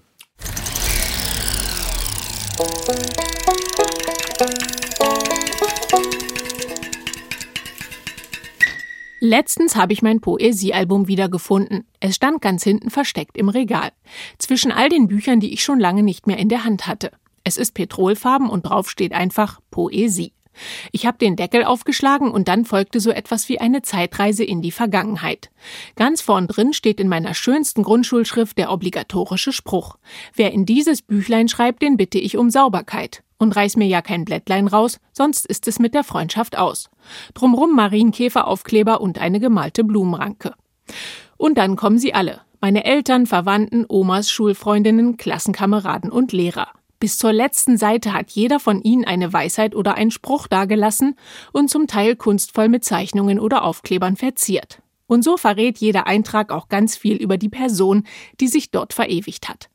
Letztens 9.30 9.76
habe 9.76 9.94
ich 9.94 10.02
mein 10.02 10.22
Poesiealbum 10.22 11.08
wiedergefunden. 11.08 11.86
Es 12.00 12.16
stand 12.16 12.42
ganz 12.42 12.64
hinten 12.64 12.90
versteckt 12.90 13.38
im 13.38 13.48
Regal. 13.48 13.92
Zwischen 14.40 14.72
all 14.72 14.90
den 14.90 15.08
Büchern, 15.08 15.40
die 15.40 15.54
ich 15.54 15.64
schon 15.64 15.80
lange 15.80 16.02
nicht 16.02 16.26
mehr 16.26 16.40
in 16.40 16.50
der 16.50 16.64
Hand 16.64 16.88
hatte. 16.88 17.12
Es 17.44 17.58
ist 17.58 17.76
petrolfarben 17.76 18.50
und 18.50 18.64
drauf 18.64 18.90
steht 18.90 19.14
einfach 19.14 19.60
Poesie. 19.70 20.34
Ich 20.92 21.06
habe 21.06 21.20
den 21.20 21.36
Deckel 21.36 21.64
aufgeschlagen 21.64 22.32
und 22.32 22.48
dann 22.48 22.66
folgte 22.66 23.00
so 23.00 23.12
etwas 23.12 23.50
wie 23.50 23.60
eine 23.60 23.84
Zeitreise 23.84 24.44
in 24.44 24.64
die 24.64 24.72
Vergangenheit. 24.72 25.52
Ganz 25.96 26.22
vorn 26.22 26.48
drin 26.48 26.74
steht 26.74 27.00
in 27.00 27.08
meiner 27.08 27.36
schönsten 27.36 27.84
Grundschulschrift 27.84 28.58
der 28.58 28.72
obligatorische 28.72 29.52
Spruch. 29.52 29.98
Wer 30.34 30.54
in 30.54 30.66
dieses 30.66 31.04
Büchlein 31.04 31.50
schreibt, 31.50 31.84
den 31.84 31.98
bitte 31.98 32.18
ich 32.18 32.36
um 32.36 32.50
Sauberkeit 32.50 33.22
und 33.38 33.56
reiß 33.56 33.78
mir 33.78 33.88
ja 33.88 34.02
kein 34.02 34.26
Blättlein 34.26 34.68
raus, 34.68 35.00
sonst 35.14 35.46
ist 35.46 35.68
es 35.68 35.78
mit 35.78 35.94
der 35.94 36.04
Freundschaft 36.04 36.58
aus. 36.58 36.90
Drumrum 37.34 37.76
Marienkäferaufkleber 37.76 39.02
und 39.02 39.20
eine 39.20 39.40
gemalte 39.40 39.84
Blumenranke. 39.84 40.54
Und 41.38 41.58
dann 41.58 41.76
kommen 41.76 41.98
sie 41.98 42.14
alle. 42.14 42.42
Meine 42.62 42.84
Eltern, 42.84 43.26
Verwandten, 43.26 43.86
Omas, 43.88 44.30
Schulfreundinnen, 44.30 45.18
Klassenkameraden 45.18 46.12
und 46.12 46.34
Lehrer. 46.34 46.68
Bis 47.00 47.18
zur 47.18 47.32
letzten 47.32 47.78
Seite 47.78 48.12
hat 48.12 48.32
jeder 48.32 48.60
von 48.60 48.82
ihnen 48.82 49.06
eine 49.06 49.32
Weisheit 49.32 49.74
oder 49.74 49.96
einen 49.96 50.12
Spruch 50.12 50.48
dargelassen 50.48 51.16
und 51.54 51.70
zum 51.70 51.88
Teil 51.88 52.18
kunstvoll 52.18 52.68
mit 52.68 52.84
Zeichnungen 52.84 53.40
oder 53.40 53.64
Aufklebern 53.64 54.18
verziert. 54.18 54.82
Und 55.08 55.24
so 55.24 55.38
verrät 55.38 55.78
jeder 55.78 56.08
Eintrag 56.08 56.52
auch 56.52 56.68
ganz 56.68 56.98
viel 56.98 57.16
über 57.16 57.38
die 57.38 57.50
Person, 57.50 58.04
die 58.42 58.48
sich 58.48 58.70
dort 58.70 58.94
verewigt 58.94 59.48
hat. 59.48 59.70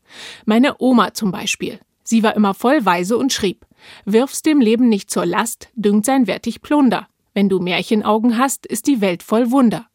Meine 0.44 0.76
Oma 0.78 1.14
zum 1.14 1.32
Beispiel. 1.32 1.80
Sie 2.04 2.22
war 2.22 2.36
immer 2.36 2.52
voll 2.52 2.84
weise 2.84 3.16
und 3.16 3.32
schrieb, 3.32 3.64
wirf's 4.04 4.42
dem 4.42 4.60
Leben 4.60 4.88
nicht 4.90 5.10
zur 5.10 5.24
Last, 5.24 5.70
düngt 5.74 6.04
sein 6.04 6.26
wertig 6.26 6.60
Plunder. 6.60 7.08
Wenn 7.34 7.48
du 7.48 7.58
Märchenaugen 7.58 8.38
hast, 8.38 8.64
ist 8.64 8.86
die 8.86 9.00
Welt 9.00 9.22
voll 9.22 9.50
Wunder. 9.50 9.86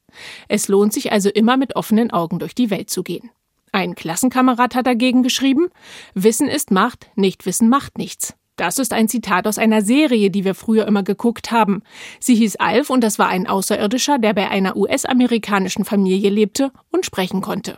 Es 0.48 0.68
lohnt 0.68 0.94
sich 0.94 1.12
also 1.12 1.30
immer 1.30 1.58
mit 1.58 1.76
offenen 1.76 2.12
Augen 2.12 2.40
durch 2.40 2.54
die 2.54 2.70
Welt 2.70 2.90
zu 2.90 3.04
gehen. 3.04 3.32
Ein 3.72 3.96
Klassenkamerad 3.96 4.76
hat 4.76 4.88
dagegen 4.88 5.24
geschrieben, 5.24 5.70
Wissen 6.14 6.48
ist 6.48 6.72
Macht, 6.72 7.10
Nichtwissen 7.16 7.70
macht 7.70 7.98
nichts. 7.98 8.36
Das 8.60 8.78
ist 8.78 8.92
ein 8.92 9.08
Zitat 9.08 9.48
aus 9.48 9.58
einer 9.58 9.82
Serie, 9.82 10.30
die 10.30 10.44
wir 10.44 10.54
früher 10.54 10.86
immer 10.86 11.02
geguckt 11.02 11.50
haben. 11.50 11.82
Sie 12.20 12.36
hieß 12.36 12.58
Alf 12.58 12.90
und 12.90 13.02
das 13.06 13.18
war 13.18 13.30
ein 13.30 13.48
Außerirdischer, 13.48 14.20
der 14.20 14.34
bei 14.34 14.50
einer 14.50 14.76
US-amerikanischen 14.76 15.86
Familie 15.86 16.30
lebte 16.30 16.74
und 16.92 17.06
sprechen 17.06 17.40
konnte. 17.40 17.78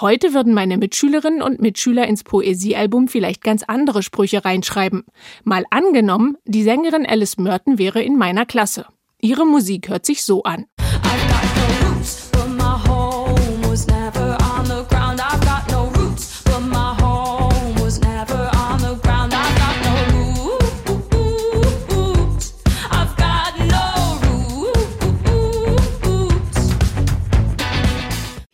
Heute 0.00 0.34
würden 0.34 0.52
meine 0.52 0.78
Mitschülerinnen 0.78 1.42
und 1.42 1.62
Mitschüler 1.62 2.08
ins 2.08 2.24
Poesiealbum 2.24 3.06
vielleicht 3.06 3.44
ganz 3.44 3.62
andere 3.62 4.02
Sprüche 4.02 4.44
reinschreiben. 4.44 5.04
Mal 5.44 5.64
angenommen, 5.70 6.36
die 6.44 6.64
Sängerin 6.64 7.06
Alice 7.06 7.36
Merton 7.36 7.78
wäre 7.78 8.02
in 8.02 8.18
meiner 8.18 8.46
Klasse. 8.46 8.86
Ihre 9.20 9.46
Musik 9.46 9.90
hört 9.90 10.06
sich 10.06 10.24
so 10.24 10.42
an. 10.42 10.66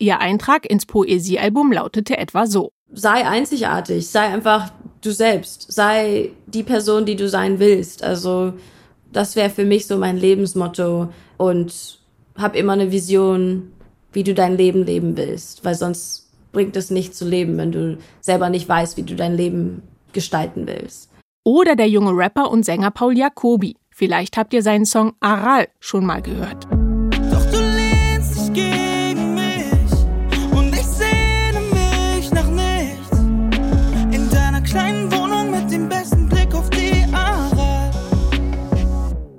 Ihr 0.07 0.21
Eintrag 0.21 0.71
ins 0.71 0.87
Poesiealbum 0.87 1.73
lautete 1.73 2.17
etwa 2.17 2.47
so. 2.47 2.71
Sei 2.93 3.27
einzigartig, 3.27 4.07
sei 4.07 4.21
einfach 4.21 4.71
du 5.01 5.11
selbst, 5.11 5.73
sei 5.73 6.31
die 6.47 6.63
Person, 6.63 7.07
die 7.07 7.17
du 7.17 7.29
sein 7.29 7.59
willst. 7.59 8.05
Also 8.05 8.53
das 9.13 9.35
wäre 9.35 9.51
für 9.51 9.65
mich 9.65 9.89
so 9.89 9.99
mein 9.99 10.17
Lebensmotto 10.17 11.09
und 11.39 11.99
hab 12.37 12.55
immer 12.55 12.75
eine 12.75 12.93
Vision, 12.93 13.73
wie 14.13 14.23
du 14.23 14.33
dein 14.33 14.57
Leben 14.57 14.87
leben 14.87 15.17
willst, 15.17 15.65
weil 15.65 15.75
sonst 15.75 16.31
bringt 16.53 16.77
es 16.77 16.91
nicht 16.91 17.17
zu 17.17 17.29
leben, 17.29 17.59
wenn 17.59 17.73
du 17.73 17.99
selber 18.21 18.49
nicht 18.49 18.69
weißt, 18.69 18.97
wie 18.97 19.03
du 19.03 19.17
dein 19.17 19.37
Leben 19.37 19.83
gestalten 20.13 20.69
willst. 20.69 21.11
Oder 21.43 21.75
der 21.75 21.89
junge 21.89 22.13
Rapper 22.13 22.49
und 22.53 22.65
Sänger 22.65 22.93
Paul 22.93 23.19
Jacobi. 23.19 23.75
Vielleicht 23.91 24.37
habt 24.37 24.55
ihr 24.55 24.63
seinen 24.63 24.85
Song 24.85 25.15
Aral 25.19 25.67
schon 25.81 26.07
mal 26.07 26.23
gehört. 26.23 26.69
Doch 27.33 27.51
du 27.51 27.59
lehnst 27.59 28.37
dich 28.37 28.53
gegen 28.53 28.86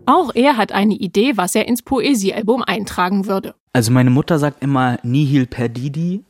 Auch 0.07 0.31
er 0.33 0.55
hat 0.55 0.71
eine 0.71 0.93
Idee, 0.93 1.35
was 1.35 1.53
er 1.53 1.67
ins 1.67 1.81
Poesiealbum 1.81 2.63
eintragen 2.63 3.27
würde. 3.27 3.55
Also 3.73 3.91
meine 3.91 4.09
Mutter 4.09 4.39
sagt 4.39 4.63
immer 4.63 4.97
Nihil 5.03 5.47
perdidi. 5.47 6.23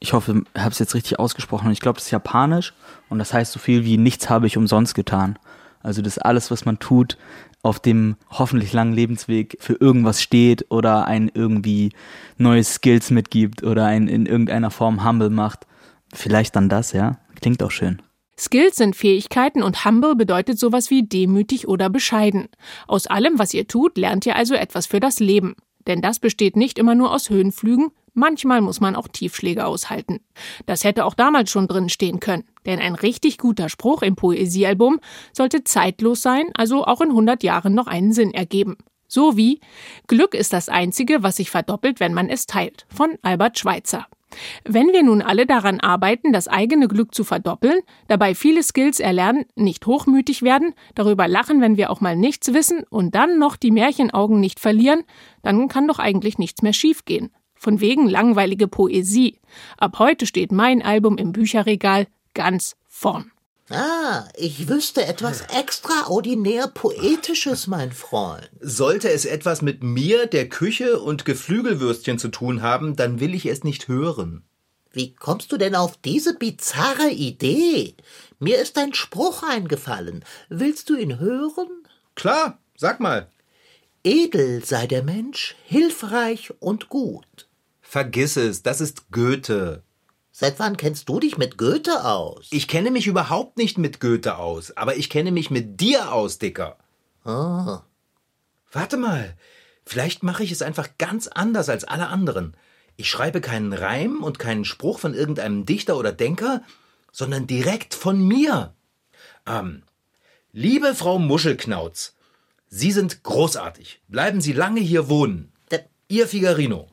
Ich 0.00 0.14
hoffe, 0.14 0.42
ich 0.54 0.60
habe 0.60 0.70
es 0.70 0.78
jetzt 0.78 0.94
richtig 0.94 1.18
ausgesprochen. 1.18 1.70
Ich 1.70 1.80
glaube, 1.80 1.96
das 1.96 2.06
ist 2.06 2.12
japanisch 2.12 2.72
und 3.10 3.18
das 3.18 3.34
heißt 3.34 3.52
so 3.52 3.58
viel 3.58 3.84
wie 3.84 3.98
nichts 3.98 4.30
habe 4.30 4.46
ich 4.46 4.56
umsonst 4.56 4.94
getan. 4.94 5.38
Also 5.82 6.00
dass 6.00 6.16
alles, 6.16 6.50
was 6.50 6.64
man 6.64 6.78
tut, 6.78 7.18
auf 7.62 7.78
dem 7.78 8.16
hoffentlich 8.30 8.72
langen 8.72 8.94
Lebensweg 8.94 9.58
für 9.60 9.74
irgendwas 9.74 10.22
steht 10.22 10.70
oder 10.70 11.06
ein 11.06 11.30
irgendwie 11.32 11.92
neue 12.38 12.64
Skills 12.64 13.10
mitgibt 13.10 13.62
oder 13.64 13.84
einen 13.84 14.08
in 14.08 14.24
irgendeiner 14.24 14.70
Form 14.70 15.06
humble 15.06 15.28
macht. 15.28 15.66
Vielleicht 16.14 16.56
dann 16.56 16.70
das, 16.70 16.92
ja. 16.92 17.18
Klingt 17.38 17.62
auch 17.62 17.70
schön. 17.70 18.00
Skills 18.38 18.76
sind 18.76 18.96
Fähigkeiten 18.96 19.62
und 19.62 19.84
humble 19.84 20.16
bedeutet 20.16 20.58
sowas 20.58 20.90
wie 20.90 21.04
demütig 21.04 21.68
oder 21.68 21.88
bescheiden. 21.88 22.48
Aus 22.88 23.06
allem, 23.06 23.38
was 23.38 23.54
ihr 23.54 23.68
tut, 23.68 23.96
lernt 23.96 24.26
ihr 24.26 24.36
also 24.36 24.54
etwas 24.54 24.86
für 24.86 25.00
das 25.00 25.20
Leben. 25.20 25.54
Denn 25.86 26.00
das 26.00 26.18
besteht 26.18 26.56
nicht 26.56 26.78
immer 26.78 26.94
nur 26.94 27.12
aus 27.12 27.30
Höhenflügen, 27.30 27.90
manchmal 28.14 28.60
muss 28.60 28.80
man 28.80 28.96
auch 28.96 29.08
Tiefschläge 29.08 29.66
aushalten. 29.66 30.20
Das 30.66 30.82
hätte 30.82 31.04
auch 31.04 31.14
damals 31.14 31.50
schon 31.50 31.68
drin 31.68 31.88
stehen 31.88 32.20
können, 32.20 32.44
denn 32.64 32.80
ein 32.80 32.94
richtig 32.94 33.38
guter 33.38 33.68
Spruch 33.68 34.02
im 34.02 34.16
Poesiealbum 34.16 35.00
sollte 35.32 35.64
zeitlos 35.64 36.22
sein, 36.22 36.50
also 36.54 36.84
auch 36.86 37.00
in 37.00 37.10
100 37.10 37.42
Jahren 37.42 37.74
noch 37.74 37.86
einen 37.86 38.12
Sinn 38.12 38.32
ergeben. 38.32 38.78
So 39.06 39.36
wie 39.36 39.60
Glück 40.06 40.34
ist 40.34 40.52
das 40.52 40.68
einzige, 40.68 41.22
was 41.22 41.36
sich 41.36 41.50
verdoppelt, 41.50 42.00
wenn 42.00 42.14
man 42.14 42.30
es 42.30 42.46
teilt, 42.46 42.86
von 42.88 43.16
Albert 43.22 43.58
Schweitzer. 43.58 44.06
Wenn 44.64 44.88
wir 44.88 45.02
nun 45.02 45.22
alle 45.22 45.46
daran 45.46 45.80
arbeiten, 45.80 46.32
das 46.32 46.48
eigene 46.48 46.88
Glück 46.88 47.14
zu 47.14 47.24
verdoppeln, 47.24 47.80
dabei 48.08 48.34
viele 48.34 48.62
Skills 48.62 49.00
erlernen, 49.00 49.44
nicht 49.56 49.86
hochmütig 49.86 50.42
werden, 50.42 50.74
darüber 50.94 51.28
lachen, 51.28 51.60
wenn 51.60 51.76
wir 51.76 51.90
auch 51.90 52.00
mal 52.00 52.16
nichts 52.16 52.52
wissen 52.52 52.84
und 52.88 53.14
dann 53.14 53.38
noch 53.38 53.56
die 53.56 53.70
Märchenaugen 53.70 54.40
nicht 54.40 54.60
verlieren, 54.60 55.04
dann 55.42 55.68
kann 55.68 55.88
doch 55.88 55.98
eigentlich 55.98 56.38
nichts 56.38 56.62
mehr 56.62 56.72
schiefgehen. 56.72 57.30
Von 57.54 57.80
wegen 57.80 58.08
langweilige 58.08 58.68
Poesie. 58.68 59.40
Ab 59.78 59.98
heute 59.98 60.26
steht 60.26 60.52
mein 60.52 60.82
Album 60.82 61.16
im 61.16 61.32
Bücherregal 61.32 62.06
ganz 62.34 62.76
vorn. 62.86 63.30
Ah, 63.70 64.28
ich 64.36 64.68
wüsste 64.68 65.06
etwas 65.06 65.40
extraordinär 65.58 66.68
Poetisches, 66.68 67.66
mein 67.66 67.92
Freund. 67.92 68.50
Sollte 68.60 69.10
es 69.10 69.24
etwas 69.24 69.62
mit 69.62 69.82
mir, 69.82 70.26
der 70.26 70.50
Küche 70.50 71.00
und 71.00 71.24
Geflügelwürstchen 71.24 72.18
zu 72.18 72.28
tun 72.28 72.60
haben, 72.60 72.94
dann 72.94 73.20
will 73.20 73.34
ich 73.34 73.46
es 73.46 73.64
nicht 73.64 73.88
hören. 73.88 74.44
Wie 74.92 75.14
kommst 75.14 75.50
du 75.50 75.56
denn 75.56 75.74
auf 75.74 75.96
diese 75.96 76.34
bizarre 76.34 77.10
Idee? 77.10 77.94
Mir 78.38 78.58
ist 78.58 78.76
ein 78.76 78.92
Spruch 78.92 79.42
eingefallen. 79.42 80.24
Willst 80.50 80.90
du 80.90 80.96
ihn 80.96 81.18
hören? 81.18 81.68
Klar, 82.14 82.58
sag 82.76 83.00
mal. 83.00 83.28
Edel 84.04 84.62
sei 84.62 84.86
der 84.86 85.02
Mensch, 85.02 85.56
hilfreich 85.64 86.52
und 86.60 86.90
gut. 86.90 87.48
Vergiss 87.80 88.36
es, 88.36 88.62
das 88.62 88.82
ist 88.82 89.10
Goethe. 89.10 89.82
Seit 90.36 90.58
wann 90.58 90.76
kennst 90.76 91.08
du 91.08 91.20
dich 91.20 91.38
mit 91.38 91.58
Goethe 91.58 92.04
aus? 92.04 92.48
Ich 92.50 92.66
kenne 92.66 92.90
mich 92.90 93.06
überhaupt 93.06 93.56
nicht 93.56 93.78
mit 93.78 94.00
Goethe 94.00 94.36
aus, 94.36 94.76
aber 94.76 94.96
ich 94.96 95.08
kenne 95.08 95.30
mich 95.30 95.48
mit 95.48 95.80
dir 95.80 96.12
aus, 96.12 96.38
Dicker. 96.38 96.76
Ah. 97.24 97.82
Warte 98.72 98.96
mal, 98.96 99.36
vielleicht 99.86 100.24
mache 100.24 100.42
ich 100.42 100.50
es 100.50 100.60
einfach 100.60 100.88
ganz 100.98 101.28
anders 101.28 101.68
als 101.68 101.84
alle 101.84 102.08
anderen. 102.08 102.56
Ich 102.96 103.08
schreibe 103.08 103.40
keinen 103.40 103.72
Reim 103.72 104.24
und 104.24 104.40
keinen 104.40 104.64
Spruch 104.64 104.98
von 104.98 105.14
irgendeinem 105.14 105.66
Dichter 105.66 105.96
oder 105.96 106.10
Denker, 106.10 106.62
sondern 107.12 107.46
direkt 107.46 107.94
von 107.94 108.20
mir. 108.26 108.74
Ähm, 109.46 109.84
liebe 110.50 110.96
Frau 110.96 111.20
Muschelknauz, 111.20 112.16
Sie 112.66 112.90
sind 112.90 113.22
großartig. 113.22 114.02
Bleiben 114.08 114.40
Sie 114.40 114.52
lange 114.52 114.80
hier 114.80 115.08
wohnen. 115.08 115.52
Ihr 116.08 116.26
Figarino. 116.26 116.88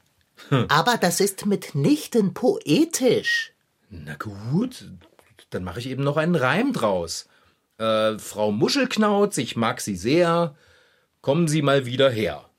Aber 0.70 0.98
das 0.98 1.20
ist 1.20 1.46
mitnichten 1.46 2.34
poetisch. 2.34 3.54
Na 3.90 4.16
gut, 4.16 4.86
dann 5.50 5.64
mache 5.64 5.80
ich 5.80 5.88
eben 5.88 6.04
noch 6.04 6.18
einen 6.18 6.36
Reim 6.36 6.74
draus. 6.74 7.28
Äh, 7.78 8.18
Frau 8.20 8.52
Muschelknauz, 8.52 9.38
ich 9.38 9.56
mag 9.56 9.82
Sie 9.82 9.96
sehr. 9.96 10.56
Kommen 11.22 11.48
Sie 11.48 11.62
mal 11.62 11.86
wieder 11.86 12.10
her. 12.10 12.50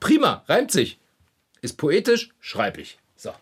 Prima, 0.00 0.44
reimt 0.48 0.70
sich. 0.70 0.98
Ist 1.62 1.76
poetisch, 1.76 2.30
schreib 2.40 2.78
ich. 2.78 2.98
So. 3.16 3.32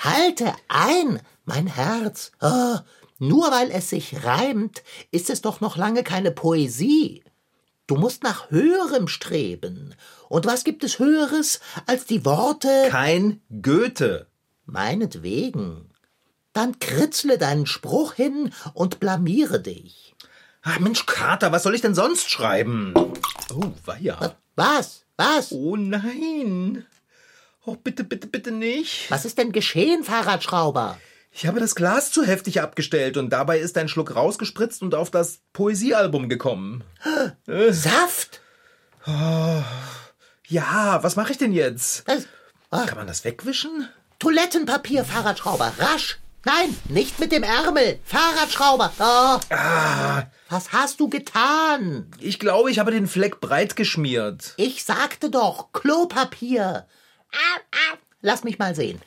Halte 0.00 0.52
ein, 0.68 1.20
mein 1.44 1.66
Herz. 1.66 2.32
Ah, 2.40 2.84
nur 3.18 3.50
weil 3.50 3.70
es 3.70 3.90
sich 3.90 4.24
reimt, 4.24 4.82
ist 5.10 5.28
es 5.28 5.42
doch 5.42 5.60
noch 5.60 5.76
lange 5.76 6.04
keine 6.04 6.30
Poesie. 6.30 7.22
Du 7.88 7.96
musst 7.96 8.22
nach 8.22 8.50
Höherem 8.50 9.08
streben. 9.08 9.94
Und 10.28 10.44
was 10.44 10.62
gibt 10.62 10.84
es 10.84 10.98
Höheres 10.98 11.58
als 11.86 12.04
die 12.04 12.24
Worte 12.24 12.68
Kein 12.90 13.40
Goethe. 13.62 14.26
meinetwegen? 14.66 15.90
Dann 16.52 16.78
kritzle 16.80 17.38
deinen 17.38 17.66
Spruch 17.66 18.12
hin 18.12 18.52
und 18.74 19.00
blamiere 19.00 19.60
dich. 19.60 20.14
Ach 20.62 20.78
Mensch, 20.80 21.06
Kater, 21.06 21.50
was 21.50 21.62
soll 21.62 21.74
ich 21.74 21.80
denn 21.80 21.94
sonst 21.94 22.30
schreiben? 22.30 22.92
Oh, 23.54 23.72
weia. 23.86 24.36
Was? 24.54 25.06
Was? 25.16 25.50
Oh 25.52 25.76
nein. 25.76 26.84
Oh, 27.64 27.76
bitte, 27.76 28.04
bitte, 28.04 28.26
bitte 28.26 28.50
nicht. 28.50 29.10
Was 29.10 29.24
ist 29.24 29.38
denn 29.38 29.50
geschehen, 29.50 30.04
Fahrradschrauber? 30.04 31.00
Ich 31.30 31.46
habe 31.46 31.60
das 31.60 31.74
Glas 31.74 32.10
zu 32.10 32.24
heftig 32.24 32.60
abgestellt 32.62 33.16
und 33.16 33.30
dabei 33.30 33.58
ist 33.58 33.76
ein 33.78 33.88
Schluck 33.88 34.14
rausgespritzt 34.14 34.82
und 34.82 34.94
auf 34.94 35.10
das 35.10 35.40
Poesiealbum 35.52 36.28
gekommen. 36.28 36.82
Saft? 37.70 38.40
Ja, 40.48 40.98
was 41.02 41.16
mache 41.16 41.32
ich 41.32 41.38
denn 41.38 41.52
jetzt? 41.52 42.08
Das, 42.08 42.26
ah, 42.70 42.86
Kann 42.86 42.98
man 42.98 43.06
das 43.06 43.24
wegwischen? 43.24 43.88
Toilettenpapier, 44.18 45.04
Fahrradschrauber, 45.04 45.72
rasch! 45.78 46.18
Nein, 46.44 46.76
nicht 46.88 47.18
mit 47.20 47.30
dem 47.30 47.42
Ärmel! 47.42 47.98
Fahrradschrauber! 48.04 48.92
Oh. 48.98 49.40
Was 50.48 50.72
hast 50.72 50.98
du 50.98 51.08
getan? 51.08 52.10
Ich 52.20 52.38
glaube, 52.38 52.70
ich 52.70 52.78
habe 52.78 52.90
den 52.90 53.06
Fleck 53.06 53.40
breit 53.40 53.76
geschmiert. 53.76 54.54
Ich 54.56 54.84
sagte 54.84 55.30
doch, 55.30 55.72
Klopapier! 55.72 56.86
Au, 57.32 57.60
au. 57.92 57.98
Lass 58.20 58.44
mich 58.44 58.58
mal 58.58 58.74
sehen. 58.74 59.00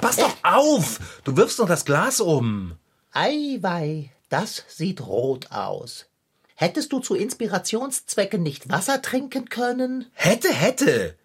Pass 0.00 0.16
doch 0.16 0.36
auf! 0.42 1.20
Du 1.24 1.36
wirfst 1.36 1.58
doch 1.58 1.68
das 1.68 1.84
Glas 1.84 2.20
um. 2.20 2.76
Eiwei, 3.12 4.10
das 4.28 4.64
sieht 4.68 5.00
rot 5.06 5.50
aus. 5.50 6.06
Hättest 6.54 6.92
du 6.92 7.00
zu 7.00 7.14
Inspirationszwecken 7.14 8.42
nicht 8.42 8.70
Wasser 8.70 9.02
trinken 9.02 9.48
können? 9.48 10.06
Hätte, 10.12 10.52
hätte. 10.52 11.16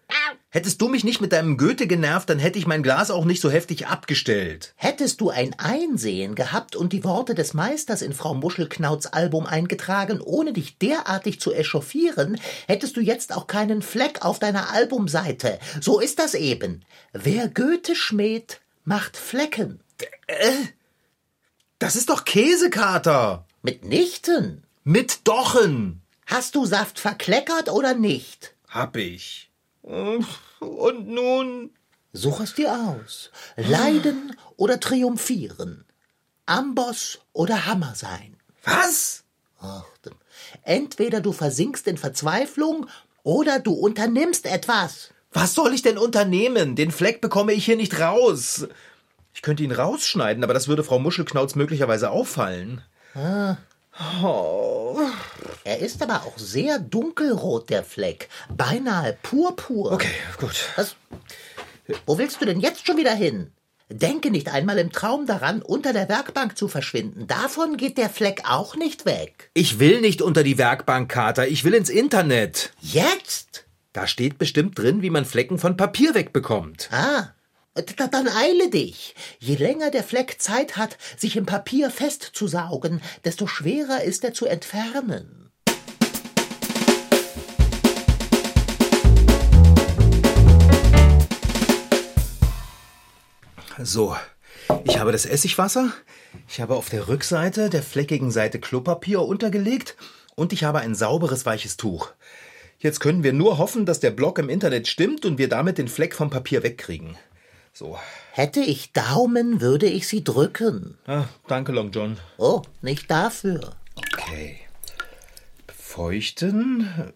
Hättest 0.50 0.80
du 0.80 0.88
mich 0.88 1.04
nicht 1.04 1.20
mit 1.20 1.32
deinem 1.32 1.58
Goethe 1.58 1.86
genervt, 1.86 2.30
dann 2.30 2.38
hätte 2.38 2.58
ich 2.58 2.66
mein 2.66 2.82
Glas 2.82 3.10
auch 3.10 3.26
nicht 3.26 3.42
so 3.42 3.50
heftig 3.50 3.86
abgestellt. 3.86 4.72
Hättest 4.76 5.20
du 5.20 5.28
ein 5.28 5.54
Einsehen 5.58 6.34
gehabt 6.34 6.74
und 6.74 6.94
die 6.94 7.04
Worte 7.04 7.34
des 7.34 7.52
Meisters 7.52 8.00
in 8.00 8.14
Frau 8.14 8.32
Muschelknauts 8.32 9.06
Album 9.08 9.44
eingetragen, 9.44 10.22
ohne 10.22 10.54
dich 10.54 10.78
derartig 10.78 11.38
zu 11.38 11.52
echauffieren, 11.52 12.40
hättest 12.66 12.96
du 12.96 13.02
jetzt 13.02 13.36
auch 13.36 13.46
keinen 13.46 13.82
Fleck 13.82 14.24
auf 14.24 14.38
deiner 14.38 14.72
Albumseite. 14.72 15.58
So 15.82 16.00
ist 16.00 16.18
das 16.18 16.32
eben. 16.32 16.82
Wer 17.12 17.48
Goethe 17.48 17.94
schmäht, 17.94 18.62
macht 18.86 19.18
Flecken. 19.18 19.80
Das 21.78 21.94
ist 21.94 22.08
doch 22.08 22.24
Käsekater. 22.24 23.44
Mitnichten. 23.60 24.62
Mit 24.82 25.28
Dochen. 25.28 26.00
Hast 26.24 26.54
du 26.54 26.64
Saft 26.64 26.98
verkleckert 26.98 27.68
oder 27.68 27.92
nicht? 27.92 28.54
Hab 28.70 28.96
ich. 28.96 29.47
Und 29.88 31.08
nun? 31.08 31.70
Such 32.12 32.40
es 32.40 32.54
dir 32.54 32.72
aus. 32.72 33.30
Leiden 33.56 34.36
oder 34.56 34.80
triumphieren. 34.80 35.84
Amboss 36.46 37.20
oder 37.32 37.66
Hammer 37.66 37.94
sein. 37.94 38.36
Was? 38.64 39.24
Ach, 39.60 39.84
entweder 40.62 41.20
du 41.20 41.32
versinkst 41.32 41.86
in 41.86 41.96
Verzweiflung 41.96 42.86
oder 43.22 43.58
du 43.58 43.72
unternimmst 43.72 44.46
etwas. 44.46 45.10
Was 45.32 45.54
soll 45.54 45.74
ich 45.74 45.82
denn 45.82 45.98
unternehmen? 45.98 46.76
Den 46.76 46.90
Fleck 46.90 47.20
bekomme 47.20 47.52
ich 47.52 47.64
hier 47.64 47.76
nicht 47.76 48.00
raus. 48.00 48.66
Ich 49.34 49.42
könnte 49.42 49.62
ihn 49.62 49.72
rausschneiden, 49.72 50.42
aber 50.44 50.54
das 50.54 50.68
würde 50.68 50.84
Frau 50.84 50.98
Muschelknauz 50.98 51.54
möglicherweise 51.54 52.10
auffallen. 52.10 52.82
Er 55.64 55.78
ist 55.80 56.02
aber 56.02 56.24
auch 56.24 56.38
sehr 56.38 56.78
dunkelrot, 56.78 57.70
der 57.70 57.82
Fleck. 57.82 58.28
Beinahe 58.48 59.16
purpur. 59.22 59.92
Okay, 59.92 60.08
gut. 60.38 60.68
Was? 60.76 60.96
Wo 62.06 62.18
willst 62.18 62.40
du 62.40 62.46
denn 62.46 62.60
jetzt 62.60 62.86
schon 62.86 62.96
wieder 62.96 63.14
hin? 63.14 63.52
Denke 63.90 64.30
nicht 64.30 64.48
einmal 64.48 64.78
im 64.78 64.92
Traum 64.92 65.24
daran, 65.24 65.62
unter 65.62 65.94
der 65.94 66.10
Werkbank 66.10 66.58
zu 66.58 66.68
verschwinden. 66.68 67.26
Davon 67.26 67.78
geht 67.78 67.96
der 67.96 68.10
Fleck 68.10 68.42
auch 68.46 68.76
nicht 68.76 69.06
weg. 69.06 69.50
Ich 69.54 69.78
will 69.78 70.02
nicht 70.02 70.20
unter 70.20 70.42
die 70.42 70.58
Werkbank, 70.58 71.10
Kater. 71.10 71.48
Ich 71.48 71.64
will 71.64 71.72
ins 71.72 71.88
Internet. 71.88 72.72
Jetzt? 72.80 73.64
Da 73.94 74.06
steht 74.06 74.36
bestimmt 74.36 74.78
drin, 74.78 75.00
wie 75.00 75.10
man 75.10 75.24
Flecken 75.24 75.58
von 75.58 75.78
Papier 75.78 76.14
wegbekommt. 76.14 76.90
Ah, 76.92 77.30
dann 77.74 78.28
eile 78.28 78.70
dich. 78.70 79.14
Je 79.38 79.56
länger 79.56 79.90
der 79.90 80.02
Fleck 80.02 80.40
Zeit 80.40 80.76
hat, 80.76 80.98
sich 81.16 81.36
im 81.36 81.46
Papier 81.46 81.90
festzusaugen, 81.90 83.00
desto 83.24 83.46
schwerer 83.46 84.02
ist 84.02 84.24
er 84.24 84.34
zu 84.34 84.46
entfernen. 84.46 85.50
So, 93.80 94.16
ich 94.84 94.98
habe 94.98 95.12
das 95.12 95.24
Essigwasser, 95.24 95.92
ich 96.48 96.60
habe 96.60 96.74
auf 96.74 96.88
der 96.88 97.06
Rückseite 97.06 97.70
der 97.70 97.84
fleckigen 97.84 98.32
Seite 98.32 98.58
Klopapier 98.58 99.22
untergelegt 99.22 99.96
und 100.34 100.52
ich 100.52 100.64
habe 100.64 100.80
ein 100.80 100.96
sauberes 100.96 101.46
weiches 101.46 101.76
Tuch. 101.76 102.12
Jetzt 102.80 102.98
können 102.98 103.22
wir 103.22 103.32
nur 103.32 103.58
hoffen, 103.58 103.86
dass 103.86 104.00
der 104.00 104.10
Blog 104.10 104.38
im 104.38 104.48
Internet 104.48 104.88
stimmt 104.88 105.24
und 105.24 105.38
wir 105.38 105.48
damit 105.48 105.78
den 105.78 105.88
Fleck 105.88 106.14
vom 106.14 106.28
Papier 106.28 106.64
wegkriegen. 106.64 107.16
So. 107.78 107.96
Hätte 108.32 108.58
ich 108.58 108.92
Daumen, 108.92 109.60
würde 109.60 109.86
ich 109.86 110.08
sie 110.08 110.24
drücken. 110.24 110.98
Ah, 111.06 111.26
danke, 111.46 111.70
Long 111.70 111.92
John. 111.92 112.18
Oh, 112.36 112.62
nicht 112.82 113.08
dafür. 113.08 113.76
Okay. 113.96 114.58
Befeuchten? 115.64 117.12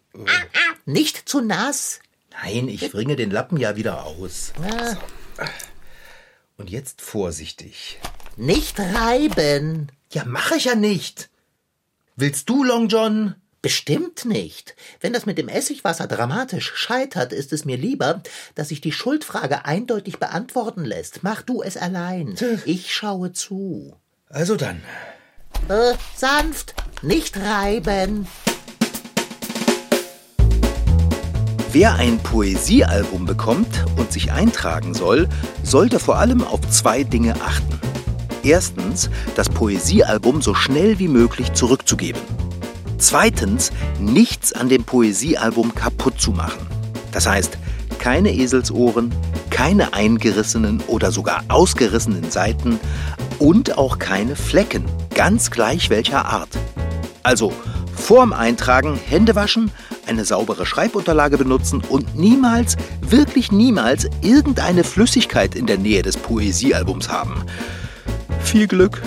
Nicht 0.87 1.29
zu 1.29 1.41
nass. 1.41 1.99
Nein, 2.31 2.69
ich 2.69 2.93
bringe 2.93 3.17
den 3.17 3.33
Lappen 3.33 3.57
ja 3.57 3.75
wieder 3.75 4.05
aus. 4.07 4.53
Ah, 4.63 4.95
Und 6.59 6.71
jetzt 6.71 7.03
vorsichtig. 7.03 7.99
nicht 8.37 8.79
reiben. 8.79 9.91
Ja, 10.13 10.25
mache 10.25 10.55
ich 10.55 10.67
ja 10.67 10.77
nicht. 10.77 11.29
Willst 12.15 12.49
du, 12.49 12.63
Long 12.63 12.87
John? 12.87 13.35
Bestimmt 13.63 14.25
nicht. 14.25 14.75
Wenn 15.01 15.13
das 15.13 15.25
mit 15.25 15.39
dem 15.39 15.49
Essigwasser 15.49 16.09
dramatisch 16.09 16.73
scheitert, 16.75 17.33
ist 17.33 17.53
es 17.53 17.65
mir 17.65 17.77
lieber, 17.77 18.21
dass 18.57 18.71
sich 18.71 18.81
die 18.81 18.91
Schuldfrage 18.91 19.65
eindeutig 19.65 20.19
beantworten 20.19 20.85
lässt. 20.85 21.23
Mach 21.23 21.43
du 21.43 21.63
es 21.63 21.77
allein. 21.77 22.35
Ich 22.67 22.93
schaue 22.93 23.33
zu. 23.33 23.95
Also 24.29 24.57
dann. 24.57 24.83
Äh, 25.69 25.95
sanft, 26.17 26.75
nicht 27.03 27.37
reiben. 27.37 28.27
Wer 31.71 31.95
ein 31.95 32.19
Poesiealbum 32.19 33.27
bekommt 33.27 33.85
und 33.97 34.13
sich 34.13 34.33
eintragen 34.33 34.93
soll, 34.93 35.29
sollte 35.63 36.01
vor 36.01 36.17
allem 36.17 36.43
auf 36.43 36.69
zwei 36.69 37.05
Dinge 37.05 37.41
achten. 37.41 37.81
Erstens, 38.43 39.09
das 39.37 39.49
Poesiealbum 39.49 40.43
so 40.43 40.53
schnell 40.53 40.99
wie 40.99 41.07
möglich 41.07 41.53
zurückzugeben. 41.53 42.21
Zweitens, 43.03 43.73
nichts 43.99 44.53
an 44.53 44.69
dem 44.69 44.85
Poesiealbum 44.85 45.75
kaputt 45.75 46.21
zu 46.21 46.31
machen. 46.31 46.69
Das 47.11 47.27
heißt, 47.27 47.59
keine 47.99 48.33
Eselsohren, 48.33 49.13
keine 49.51 49.93
eingerissenen 49.93 50.81
oder 50.87 51.11
sogar 51.11 51.43
ausgerissenen 51.49 52.31
Seiten 52.31 52.79
und 53.41 53.77
auch 53.77 53.99
keine 53.99 54.37
Flecken, 54.37 54.85
ganz 55.17 55.51
gleich 55.51 55.91
welcher 55.91 56.27
Art. 56.27 56.51
Also 57.25 57.53
vorm 57.93 58.33
Eintragen 58.33 58.95
Hände 58.95 59.35
waschen, 59.35 59.73
eine 60.07 60.25
saubere 60.25 60.65
Schreibunterlage 60.65 61.39
benutzen 61.39 61.83
und 61.89 62.15
niemals, 62.15 62.77
wirklich 63.01 63.51
niemals 63.51 64.09
irgendeine 64.21 64.85
Flüssigkeit 64.85 65.57
in 65.57 65.67
der 65.67 65.79
Nähe 65.79 66.03
des 66.03 66.17
Poesiealbums 66.17 67.09
haben. 67.09 67.43
Viel 68.45 68.69
Glück! 68.69 69.03